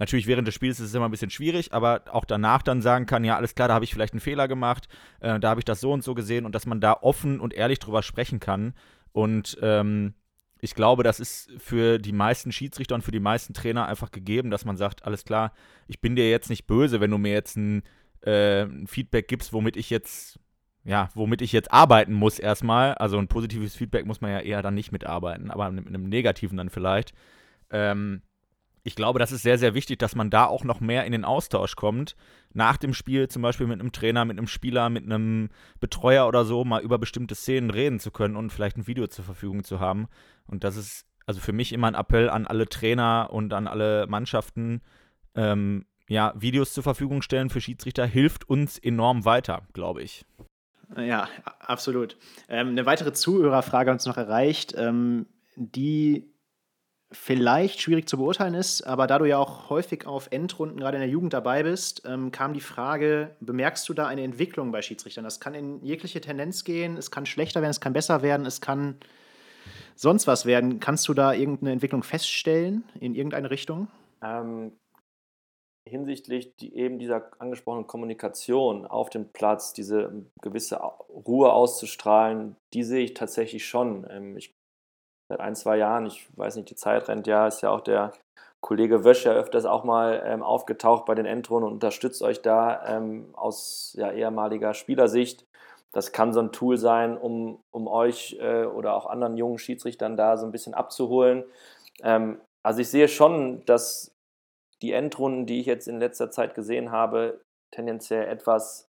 [0.00, 3.04] Natürlich während des Spiels ist es immer ein bisschen schwierig, aber auch danach dann sagen
[3.04, 4.88] kann, ja, alles klar, da habe ich vielleicht einen Fehler gemacht,
[5.20, 7.52] äh, da habe ich das so und so gesehen und dass man da offen und
[7.52, 8.72] ehrlich drüber sprechen kann.
[9.12, 10.14] Und ähm,
[10.62, 14.50] ich glaube, das ist für die meisten Schiedsrichter und für die meisten Trainer einfach gegeben,
[14.50, 15.52] dass man sagt, alles klar,
[15.86, 17.82] ich bin dir jetzt nicht böse, wenn du mir jetzt ein,
[18.22, 20.40] äh, ein Feedback gibst, womit ich jetzt
[20.82, 22.94] ja, womit ich jetzt arbeiten muss erstmal.
[22.94, 26.56] Also ein positives Feedback muss man ja eher dann nicht mitarbeiten, aber mit einem negativen
[26.56, 27.12] dann vielleicht.
[27.70, 28.22] Ähm,
[28.82, 31.24] ich glaube, das ist sehr, sehr wichtig, dass man da auch noch mehr in den
[31.24, 32.16] Austausch kommt.
[32.52, 35.50] Nach dem Spiel zum Beispiel mit einem Trainer, mit einem Spieler, mit einem
[35.80, 39.24] Betreuer oder so, mal über bestimmte Szenen reden zu können und vielleicht ein Video zur
[39.24, 40.08] Verfügung zu haben.
[40.46, 44.06] Und das ist also für mich immer ein Appell an alle Trainer und an alle
[44.08, 44.80] Mannschaften.
[45.34, 50.24] Ähm, ja, Videos zur Verfügung stellen für Schiedsrichter hilft uns enorm weiter, glaube ich.
[50.96, 51.28] Ja,
[51.60, 52.16] absolut.
[52.48, 56.32] Ähm, eine weitere Zuhörerfrage hat uns noch erreicht, ähm, die
[57.12, 61.00] vielleicht schwierig zu beurteilen ist, aber da du ja auch häufig auf Endrunden gerade in
[61.00, 65.24] der Jugend dabei bist, ähm, kam die Frage, bemerkst du da eine Entwicklung bei Schiedsrichtern?
[65.24, 68.60] Das kann in jegliche Tendenz gehen, es kann schlechter werden, es kann besser werden, es
[68.60, 68.96] kann
[69.96, 70.78] sonst was werden.
[70.78, 73.88] Kannst du da irgendeine Entwicklung feststellen in irgendeine Richtung?
[74.22, 74.72] Ähm,
[75.84, 83.02] hinsichtlich die, eben dieser angesprochenen Kommunikation auf dem Platz, diese gewisse Ruhe auszustrahlen, die sehe
[83.02, 84.06] ich tatsächlich schon.
[84.08, 84.54] Ähm, ich
[85.30, 88.12] seit ein, zwei Jahren, ich weiß nicht, die Zeit rennt ja, ist ja auch der
[88.60, 92.84] Kollege Wösch ja öfters auch mal ähm, aufgetaucht bei den Endrunden und unterstützt euch da
[92.84, 95.46] ähm, aus ja, ehemaliger Spielersicht.
[95.92, 100.16] Das kann so ein Tool sein, um, um euch äh, oder auch anderen jungen Schiedsrichtern
[100.16, 101.44] da so ein bisschen abzuholen.
[102.02, 104.12] Ähm, also ich sehe schon, dass
[104.82, 107.40] die Endrunden, die ich jetzt in letzter Zeit gesehen habe,
[107.72, 108.88] tendenziell etwas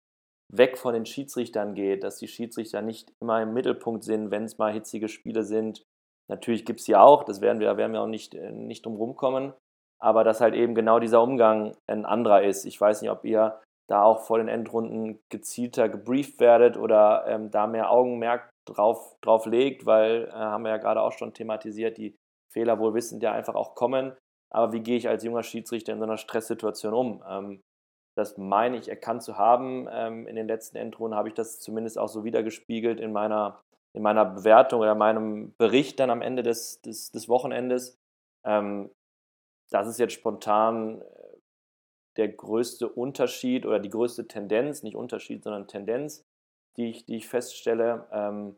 [0.52, 4.56] weg von den Schiedsrichtern geht, dass die Schiedsrichter nicht immer im Mittelpunkt sind, wenn es
[4.56, 5.84] mal hitzige Spiele sind,
[6.30, 8.94] Natürlich gibt es sie auch, das werden wir, werden wir auch nicht, äh, nicht drum
[8.94, 9.52] rumkommen,
[10.00, 12.64] aber dass halt eben genau dieser Umgang ein anderer ist.
[12.64, 17.50] Ich weiß nicht, ob ihr da auch vor den Endrunden gezielter gebrieft werdet oder ähm,
[17.50, 21.98] da mehr Augenmerk drauf, drauf legt, weil, äh, haben wir ja gerade auch schon thematisiert,
[21.98, 22.16] die
[22.52, 24.16] Fehler wohl wissend ja einfach auch kommen.
[24.52, 27.24] Aber wie gehe ich als junger Schiedsrichter in so einer Stresssituation um?
[27.28, 27.60] Ähm,
[28.16, 29.88] das meine ich erkannt zu haben.
[29.90, 33.60] Ähm, in den letzten Endrunden habe ich das zumindest auch so wiedergespiegelt in meiner
[33.92, 37.98] in meiner Bewertung oder meinem Bericht dann am Ende des, des, des Wochenendes.
[38.44, 38.90] Ähm,
[39.70, 41.04] das ist jetzt spontan äh,
[42.16, 46.24] der größte Unterschied oder die größte Tendenz, nicht Unterschied, sondern Tendenz,
[46.76, 48.06] die ich, die ich feststelle.
[48.12, 48.56] Ähm,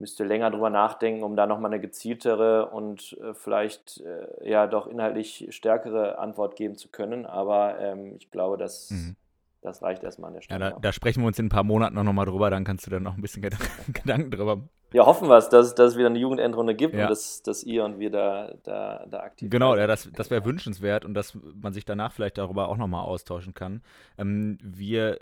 [0.00, 4.86] müsste länger drüber nachdenken, um da nochmal eine gezieltere und äh, vielleicht äh, ja doch
[4.86, 7.26] inhaltlich stärkere Antwort geben zu können.
[7.26, 9.16] Aber ähm, ich glaube, dass mhm.
[9.64, 10.64] Das reicht erstmal an der Stelle.
[10.64, 12.86] Ja, da, da, sprechen wir uns in ein paar Monaten noch mal drüber, dann kannst
[12.86, 13.42] du dann noch ein bisschen
[13.92, 14.62] Gedanken drüber
[14.94, 17.02] ja, hoffen wir es, dass, dass es wieder eine Jugendendrunde gibt ja.
[17.02, 20.44] und dass, dass ihr und wir da, da, da aktiv Genau, ja, das, das wäre
[20.44, 23.82] wünschenswert und dass man sich danach vielleicht darüber auch nochmal austauschen kann.
[24.18, 25.18] Ähm, wir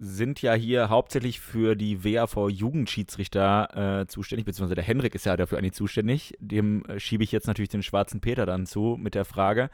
[0.00, 5.58] sind ja hier hauptsächlich für die WAV-Jugendschiedsrichter äh, zuständig, beziehungsweise der Henrik ist ja dafür
[5.58, 6.34] eigentlich zuständig.
[6.40, 9.70] Dem äh, schiebe ich jetzt natürlich den schwarzen Peter dann zu mit der Frage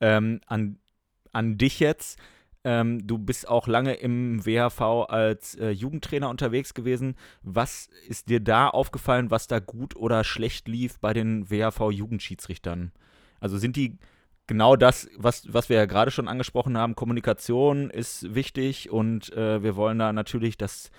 [0.00, 0.80] ähm, an,
[1.30, 2.18] an dich jetzt
[2.68, 7.14] ähm, du bist auch lange im WHV als äh, Jugendtrainer unterwegs gewesen.
[7.42, 12.92] Was ist dir da aufgefallen, was da gut oder schlecht lief bei den WHV-Jugendschiedsrichtern?
[13.40, 13.96] Also sind die
[14.46, 19.62] genau das, was, was wir ja gerade schon angesprochen haben, Kommunikation ist wichtig und äh,
[19.62, 20.90] wir wollen da natürlich, dass,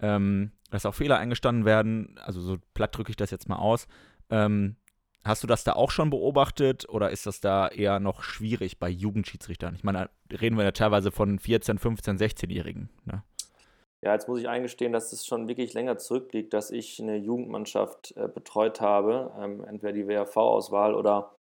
[0.00, 2.18] ähm, dass auch Fehler eingestanden werden.
[2.24, 3.86] Also so platt drücke ich das jetzt mal aus.
[4.28, 4.74] Ähm,
[5.24, 8.88] Hast du das da auch schon beobachtet oder ist das da eher noch schwierig bei
[8.88, 9.76] Jugendschiedsrichtern?
[9.76, 12.90] Ich meine, da reden wir ja teilweise von 14, 15, 16-Jährigen.
[13.04, 13.22] Ne?
[14.04, 18.16] Ja, jetzt muss ich eingestehen, dass es schon wirklich länger zurückliegt, dass ich eine Jugendmannschaft
[18.16, 21.36] äh, betreut habe, ähm, entweder die WRV-Auswahl oder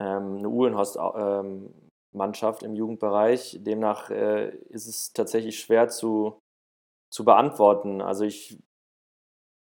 [0.00, 3.58] ähm, eine Uhlenhorst-Mannschaft ähm, im Jugendbereich.
[3.60, 6.40] Demnach äh, ist es tatsächlich schwer zu,
[7.08, 8.00] zu beantworten.
[8.00, 8.58] Also ich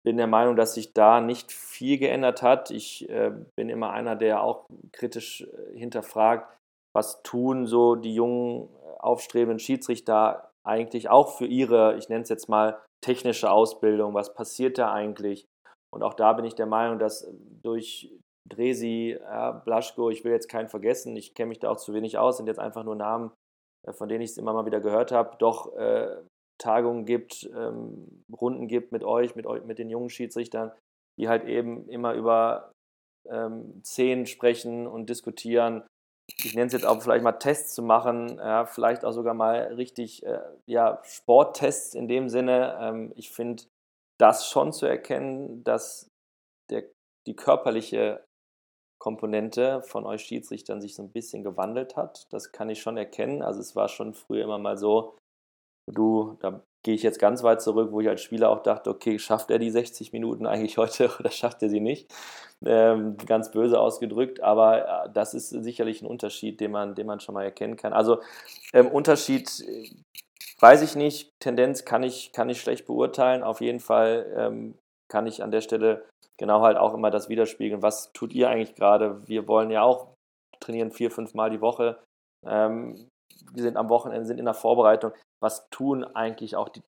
[0.04, 2.70] bin der Meinung, dass sich da nicht viel geändert hat.
[2.70, 6.56] Ich äh, bin immer einer, der auch kritisch äh, hinterfragt,
[6.94, 12.28] was tun so die jungen äh, aufstrebenden Schiedsrichter eigentlich auch für ihre, ich nenne es
[12.28, 14.14] jetzt mal, technische Ausbildung.
[14.14, 15.46] Was passiert da eigentlich?
[15.94, 17.32] Und auch da bin ich der Meinung, dass äh,
[17.62, 18.12] durch
[18.48, 22.18] Dresi, ja, Blaschko, ich will jetzt keinen vergessen, ich kenne mich da auch zu wenig
[22.18, 23.30] aus, sind jetzt einfach nur Namen,
[23.90, 26.16] von denen ich es immer mal wieder gehört habe, doch äh,
[26.58, 30.72] Tagungen gibt, ähm, Runden gibt mit euch, mit euch, mit den jungen Schiedsrichtern,
[31.18, 32.72] die halt eben immer über
[33.28, 35.86] ähm, Szenen sprechen und diskutieren.
[36.36, 39.74] Ich nenne es jetzt auch vielleicht mal Tests zu machen, ja, vielleicht auch sogar mal
[39.74, 42.76] richtig äh, ja, Sporttests in dem Sinne.
[42.80, 43.64] Ähm, ich finde
[44.18, 46.08] das schon zu erkennen, dass
[46.70, 46.84] der,
[47.26, 48.24] die körperliche
[49.00, 52.26] Komponente von euch Schiedsrichtern sich so ein bisschen gewandelt hat.
[52.30, 53.42] Das kann ich schon erkennen.
[53.42, 55.17] Also es war schon früher immer mal so,
[55.92, 59.18] du, da gehe ich jetzt ganz weit zurück, wo ich als Spieler auch dachte, okay,
[59.18, 62.12] schafft er die 60 Minuten eigentlich heute oder schafft er sie nicht?
[62.64, 67.20] Ähm, ganz böse ausgedrückt, aber äh, das ist sicherlich ein Unterschied, den man, den man
[67.20, 67.92] schon mal erkennen kann.
[67.92, 68.20] Also
[68.72, 69.90] ähm, Unterschied äh,
[70.60, 73.42] weiß ich nicht, Tendenz kann ich, kann ich schlecht beurteilen.
[73.42, 74.74] Auf jeden Fall ähm,
[75.08, 76.04] kann ich an der Stelle
[76.36, 77.82] genau halt auch immer das widerspiegeln.
[77.82, 79.26] Was tut ihr eigentlich gerade?
[79.28, 80.14] Wir wollen ja auch
[80.60, 81.98] trainieren vier, fünf Mal die Woche.
[82.46, 83.08] Ähm,
[83.52, 86.82] wir sind am Wochenende, sind in der Vorbereitung was tun eigentlich auch die,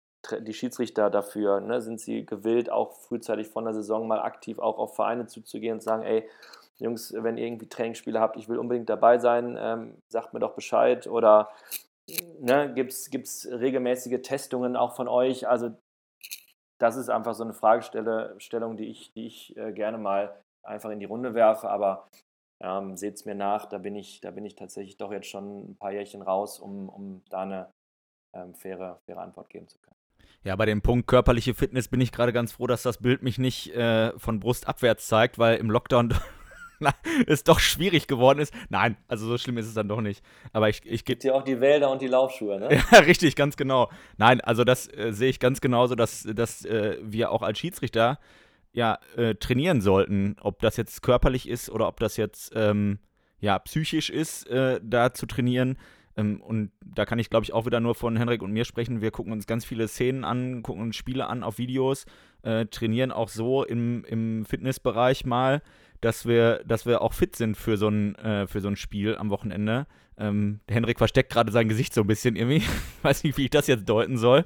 [0.40, 1.60] die Schiedsrichter dafür?
[1.60, 1.80] Ne?
[1.80, 5.82] Sind sie gewillt, auch frühzeitig von der Saison mal aktiv auch auf Vereine zuzugehen und
[5.82, 6.28] sagen, ey,
[6.78, 10.54] Jungs, wenn ihr irgendwie Trainingsspiele habt, ich will unbedingt dabei sein, ähm, sagt mir doch
[10.54, 11.48] Bescheid oder
[12.38, 15.48] ne, gibt es regelmäßige Testungen auch von euch?
[15.48, 15.70] Also
[16.78, 21.00] das ist einfach so eine Fragestellung, die ich, die ich äh, gerne mal einfach in
[21.00, 21.70] die Runde werfe.
[21.70, 22.08] Aber
[22.60, 25.70] ähm, seht es mir nach, da bin, ich, da bin ich tatsächlich doch jetzt schon
[25.70, 27.72] ein paar Jährchen raus, um, um da eine
[28.34, 29.96] ähm, faire, faire Antwort geben zu können.
[30.44, 33.38] Ja, bei dem Punkt körperliche Fitness bin ich gerade ganz froh, dass das Bild mich
[33.38, 36.14] nicht äh, von Brust abwärts zeigt, weil im Lockdown
[37.26, 38.54] es doch schwierig geworden ist.
[38.68, 40.22] Nein, also so schlimm ist es dann doch nicht.
[40.52, 42.68] Aber ich, ich Gibt ja auch die Wälder und die Laufschuhe, ne?
[42.92, 43.90] ja, richtig, ganz genau.
[44.18, 48.18] Nein, also das äh, sehe ich ganz genauso, dass, dass äh, wir auch als Schiedsrichter
[48.72, 52.98] ja äh, trainieren sollten, ob das jetzt körperlich ist oder ob das jetzt ähm,
[53.40, 55.78] ja psychisch ist, äh, da zu trainieren.
[56.16, 59.00] Ähm, und da kann ich, glaube ich, auch wieder nur von Henrik und mir sprechen.
[59.00, 62.06] Wir gucken uns ganz viele Szenen an, gucken uns Spiele an auf Videos,
[62.42, 65.62] äh, trainieren auch so im, im Fitnessbereich mal
[66.00, 69.16] dass wir, dass wir auch fit sind für so ein, äh, für so ein Spiel
[69.16, 69.86] am Wochenende.
[70.18, 72.62] Ähm, Henrik versteckt gerade sein Gesicht so ein bisschen irgendwie.
[73.02, 74.44] Weiß nicht, wie ich das jetzt deuten soll.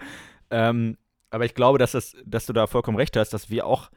[0.50, 0.96] Ähm,
[1.30, 3.90] aber ich glaube, dass, das, dass du da vollkommen recht hast, dass wir auch,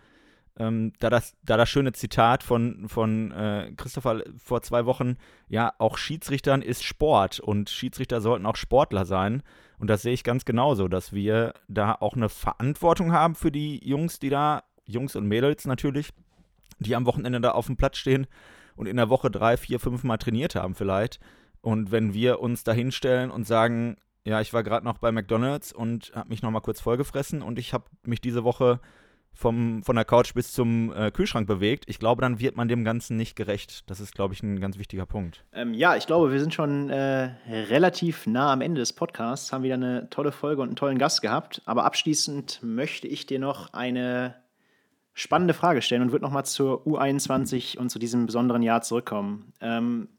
[0.57, 5.73] ähm, da, das, da das schöne Zitat von, von äh, Christopher vor zwei Wochen, ja,
[5.79, 9.41] auch Schiedsrichtern ist Sport und Schiedsrichter sollten auch Sportler sein.
[9.79, 13.85] Und das sehe ich ganz genauso, dass wir da auch eine Verantwortung haben für die
[13.87, 16.09] Jungs, die da, Jungs und Mädels natürlich,
[16.79, 18.27] die am Wochenende da auf dem Platz stehen
[18.75, 21.19] und in der Woche drei, vier, fünf Mal trainiert haben vielleicht.
[21.61, 25.73] Und wenn wir uns da hinstellen und sagen, ja, ich war gerade noch bei McDonald's
[25.73, 28.79] und habe mich noch mal kurz vollgefressen und ich habe mich diese Woche
[29.33, 31.85] vom, von der Couch bis zum äh, Kühlschrank bewegt.
[31.87, 33.89] Ich glaube, dann wird man dem Ganzen nicht gerecht.
[33.89, 35.43] Das ist, glaube ich, ein ganz wichtiger Punkt.
[35.53, 39.63] Ähm, ja, ich glaube, wir sind schon äh, relativ nah am Ende des Podcasts, haben
[39.63, 41.61] wieder eine tolle Folge und einen tollen Gast gehabt.
[41.65, 44.35] Aber abschließend möchte ich dir noch eine
[45.13, 49.53] spannende Frage stellen und würde nochmal zur U21 und zu diesem besonderen Jahr zurückkommen.
[49.61, 50.09] Ähm,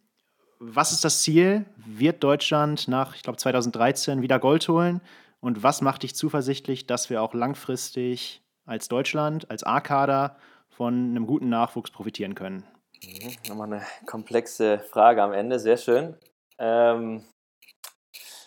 [0.59, 1.67] was ist das Ziel?
[1.77, 5.01] Wird Deutschland nach, ich glaube, 2013 wieder Gold holen?
[5.41, 10.37] Und was macht dich zuversichtlich, dass wir auch langfristig als Deutschland, als A-Kader
[10.69, 12.65] von einem guten Nachwuchs profitieren können?
[13.03, 16.17] Mhm, nochmal eine komplexe Frage am Ende, sehr schön.
[16.59, 17.25] Ähm,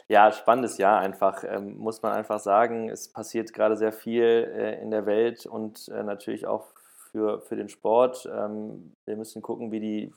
[0.09, 2.89] ja, spannendes Jahr einfach, ähm, muss man einfach sagen.
[2.89, 6.67] Es passiert gerade sehr viel äh, in der Welt und äh, natürlich auch
[7.11, 8.27] für, für den Sport.
[8.31, 10.13] Ähm, wir müssen gucken, wie die,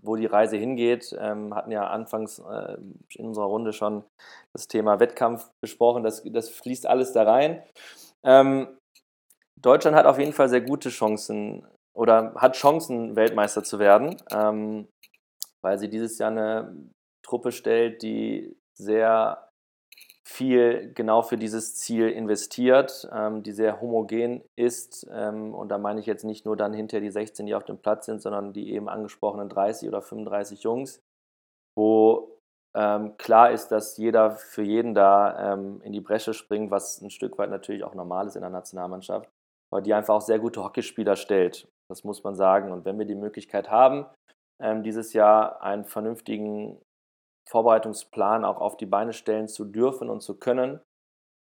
[0.00, 1.16] wo die Reise hingeht.
[1.18, 2.76] Ähm, hatten ja anfangs äh,
[3.14, 4.04] in unserer Runde schon
[4.52, 6.02] das Thema Wettkampf besprochen.
[6.02, 7.62] Das, das fließt alles da rein.
[8.22, 8.68] Ähm,
[9.62, 14.88] Deutschland hat auf jeden Fall sehr gute Chancen oder hat Chancen, Weltmeister zu werden, ähm,
[15.62, 16.76] weil sie dieses Jahr eine
[17.24, 19.48] Truppe stellt, die sehr
[20.24, 25.06] viel genau für dieses Ziel investiert, ähm, die sehr homogen ist.
[25.12, 27.78] Ähm, und da meine ich jetzt nicht nur dann hinter die 16, die auf dem
[27.78, 31.00] Platz sind, sondern die eben angesprochenen 30 oder 35 Jungs,
[31.76, 32.38] wo
[32.74, 37.10] ähm, klar ist, dass jeder für jeden da ähm, in die Bresche springt, was ein
[37.10, 39.28] Stück weit natürlich auch normal ist in der Nationalmannschaft,
[39.72, 41.66] aber die einfach auch sehr gute Hockeyspieler stellt.
[41.88, 42.72] Das muss man sagen.
[42.72, 44.06] Und wenn wir die Möglichkeit haben,
[44.60, 46.78] ähm, dieses Jahr einen vernünftigen
[47.48, 50.80] Vorbereitungsplan auch auf die Beine stellen zu dürfen und zu können,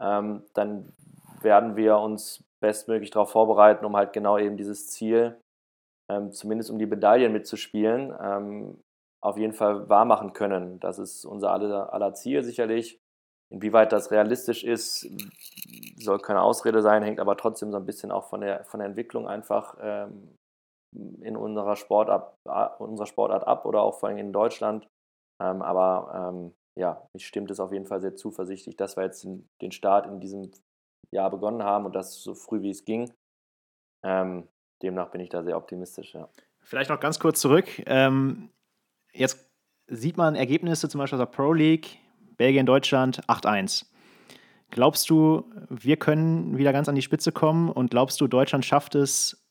[0.02, 0.94] ähm, dann
[1.42, 5.40] werden wir uns bestmöglich darauf vorbereiten, um halt genau eben dieses Ziel,
[6.10, 8.82] ähm, zumindest um die Medaillen mitzuspielen,
[9.22, 10.80] auf jeden Fall wahrmachen können.
[10.80, 13.00] Das ist unser aller, aller Ziel sicherlich.
[13.50, 15.08] Inwieweit das realistisch ist,
[15.98, 18.90] soll keine Ausrede sein, hängt aber trotzdem so ein bisschen auch von der, von der
[18.90, 20.36] Entwicklung einfach ähm,
[21.22, 22.38] in unserer Sportart,
[22.80, 24.88] unserer Sportart ab oder auch vor allem in Deutschland.
[25.42, 29.24] Ähm, aber ähm, ja, mich stimmt es auf jeden Fall sehr zuversichtlich, dass wir jetzt
[29.24, 30.52] den, den, Start in diesem
[31.12, 33.12] Jahr begonnen haben und das so früh wie es ging.
[34.04, 34.48] Ähm,
[34.82, 36.14] demnach bin ich da sehr optimistisch.
[36.14, 36.30] Ja.
[36.62, 37.68] Vielleicht noch ganz kurz zurück.
[37.86, 38.50] Ähm,
[39.14, 39.50] jetzt
[39.88, 42.00] sieht man Ergebnisse zum Beispiel aus der Pro League,
[42.38, 43.86] Belgien, Deutschland 8-1.
[44.72, 48.96] Glaubst du, wir können wieder ganz an die Spitze kommen und glaubst du, Deutschland schafft
[48.96, 49.46] es,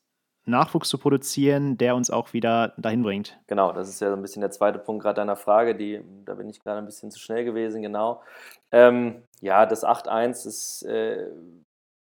[0.45, 3.37] Nachwuchs zu produzieren, der uns auch wieder dahin bringt.
[3.47, 6.35] Genau, das ist ja so ein bisschen der zweite Punkt gerade deiner Frage, die, da
[6.35, 8.21] bin ich gerade ein bisschen zu schnell gewesen, genau.
[8.71, 11.29] Ähm, ja, das 8-1 ist, äh,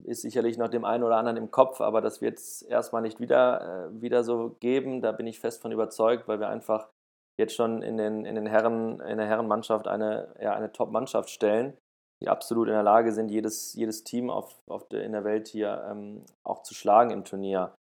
[0.03, 3.19] ist sicherlich noch dem einen oder anderen im Kopf, aber das wird es erstmal nicht
[3.19, 5.01] wieder, äh, wieder so geben.
[5.01, 6.89] Da bin ich fest von überzeugt, weil wir einfach
[7.38, 11.78] jetzt schon in, den, in, den Herren, in der Herrenmannschaft eine, ja, eine Top-Mannschaft stellen,
[12.22, 15.48] die absolut in der Lage sind, jedes, jedes Team auf, auf der, in der Welt
[15.48, 17.76] hier ähm, auch zu schlagen im Turnier.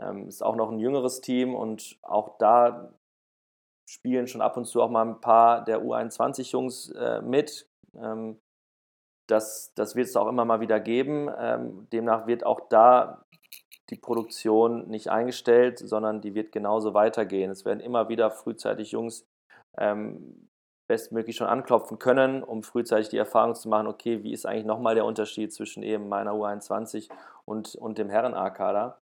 [0.00, 2.92] Ähm, ist auch noch ein jüngeres Team und auch da
[3.88, 7.68] spielen schon ab und zu auch mal ein paar der U21-Jungs äh, mit.
[7.96, 8.38] Ähm,
[9.28, 11.30] das, das wird es auch immer mal wieder geben.
[11.38, 13.24] Ähm, demnach wird auch da
[13.90, 17.50] die Produktion nicht eingestellt, sondern die wird genauso weitergehen.
[17.50, 19.26] Es werden immer wieder frühzeitig Jungs
[19.78, 20.48] ähm,
[20.88, 24.94] bestmöglich schon anklopfen können, um frühzeitig die Erfahrung zu machen, okay, wie ist eigentlich nochmal
[24.94, 27.10] der Unterschied zwischen eben meiner U21
[27.44, 28.98] und, und dem Herren-A-Kader,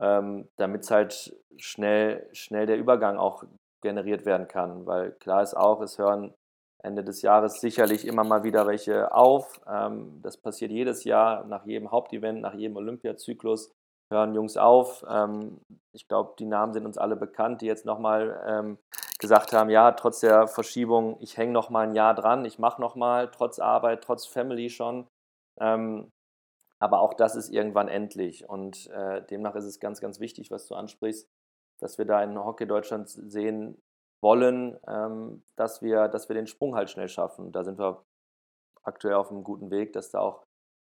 [0.00, 3.44] ähm, damit es halt schnell, schnell der Übergang auch
[3.82, 6.32] generiert werden kann, weil klar ist auch, es hören
[6.78, 9.60] Ende des Jahres sicherlich immer mal wieder welche auf.
[9.68, 13.72] Ähm, das passiert jedes Jahr, nach jedem Hauptevent, nach jedem Olympiazyklus
[14.10, 15.04] hören Jungs auf.
[15.08, 15.60] Ähm,
[15.92, 18.78] ich glaube, die Namen sind uns alle bekannt, die jetzt nochmal ähm,
[19.18, 23.30] gesagt haben, ja, trotz der Verschiebung, ich hänge nochmal ein Jahr dran, ich mache nochmal,
[23.30, 25.06] trotz Arbeit, trotz Family schon.
[25.58, 26.10] Ähm,
[26.78, 30.66] aber auch das ist irgendwann endlich und äh, demnach ist es ganz, ganz wichtig, was
[30.66, 31.26] du ansprichst,
[31.78, 33.80] dass wir da in Hockey Deutschland sehen
[34.22, 37.52] wollen, ähm, dass, wir, dass wir den Sprung halt schnell schaffen.
[37.52, 38.04] Da sind wir
[38.82, 40.44] aktuell auf einem guten Weg, dass da auch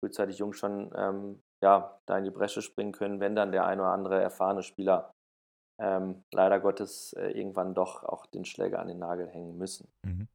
[0.00, 3.80] frühzeitig Jungs schon ähm, ja, da in die Bresche springen können, wenn dann der ein
[3.80, 5.12] oder andere erfahrene Spieler
[5.78, 9.88] ähm, leider Gottes äh, irgendwann doch auch den Schläger an den Nagel hängen müssen.
[10.02, 10.28] Mhm.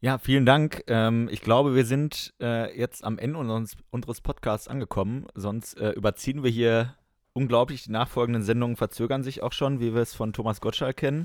[0.00, 0.84] Ja, vielen Dank.
[0.86, 5.26] Ähm, ich glaube, wir sind äh, jetzt am Ende unseres, unseres Podcasts angekommen.
[5.34, 6.94] Sonst äh, überziehen wir hier
[7.32, 7.82] unglaublich.
[7.82, 11.24] Die nachfolgenden Sendungen verzögern sich auch schon, wie wir es von Thomas Gottschalk kennen.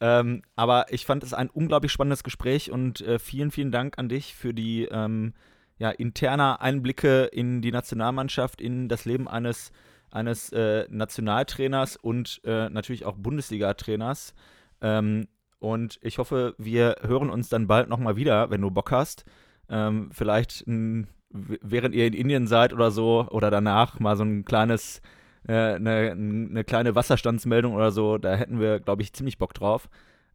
[0.00, 4.08] Ähm, aber ich fand es ein unglaublich spannendes Gespräch und äh, vielen, vielen Dank an
[4.08, 5.34] dich für die ähm,
[5.78, 9.72] ja, interner Einblicke in die Nationalmannschaft, in das Leben eines,
[10.10, 14.34] eines äh, Nationaltrainers und äh, natürlich auch Bundesliga-Trainers.
[14.80, 15.28] Ähm,
[15.60, 19.24] und ich hoffe, wir hören uns dann bald nochmal wieder, wenn du Bock hast.
[19.68, 25.02] Ähm, vielleicht während ihr in Indien seid oder so oder danach mal so ein kleines,
[25.46, 28.18] äh, eine, eine kleine Wasserstandsmeldung oder so.
[28.18, 29.88] Da hätten wir, glaube ich, ziemlich Bock drauf.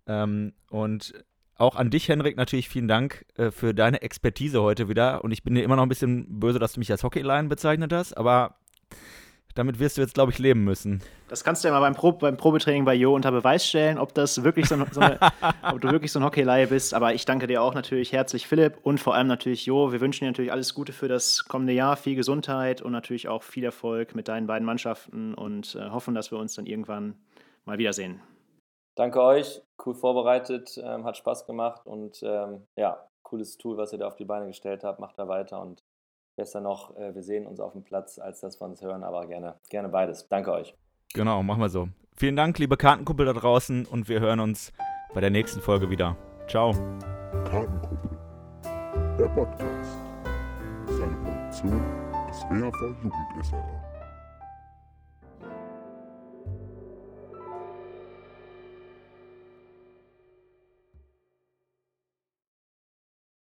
[0.08, 1.14] Ähm, und
[1.56, 5.24] auch an dich, Henrik, natürlich vielen Dank äh, für deine Expertise heute wieder.
[5.24, 7.94] Und ich bin dir immer noch ein bisschen böse, dass du mich als Hockeyline bezeichnet
[7.94, 8.58] hast, aber
[9.56, 11.02] damit wirst du jetzt, glaube ich, leben müssen.
[11.28, 14.14] Das kannst du ja mal beim, Pro beim Probetraining bei Jo unter Beweis stellen, ob
[14.16, 15.20] das wirklich so, so eine,
[15.72, 16.94] ob du wirklich so ein Hockeyleihe bist.
[16.94, 19.92] Aber ich danke dir auch natürlich herzlich, Philipp, und vor allem natürlich Jo.
[19.92, 23.44] Wir wünschen dir natürlich alles Gute für das kommende Jahr, viel Gesundheit und natürlich auch
[23.44, 27.16] viel Erfolg mit deinen beiden Mannschaften und äh, hoffen, dass wir uns dann irgendwann
[27.66, 28.22] mal wiedersehen.
[28.96, 34.00] Danke euch, cool vorbereitet, ähm, hat Spaß gemacht und ähm, ja, cooles Tool, was ihr
[34.00, 35.00] da auf die Beine gestellt habt.
[35.00, 35.84] Macht da weiter und
[36.36, 39.26] besser noch, äh, wir sehen uns auf dem Platz, als dass wir uns hören, aber
[39.26, 40.28] gerne, gerne beides.
[40.28, 40.76] Danke euch.
[41.14, 41.90] Genau, machen wir so.
[42.16, 44.72] Vielen Dank, liebe Kartenkumpel da draußen und wir hören uns
[45.14, 46.16] bei der nächsten Folge wieder.
[46.48, 46.72] Ciao.
[47.46, 48.10] Kartenkumpel,
[49.18, 49.98] der Podcast.
[50.86, 51.82] Seine Produktion
[52.28, 53.93] des WHV Jugend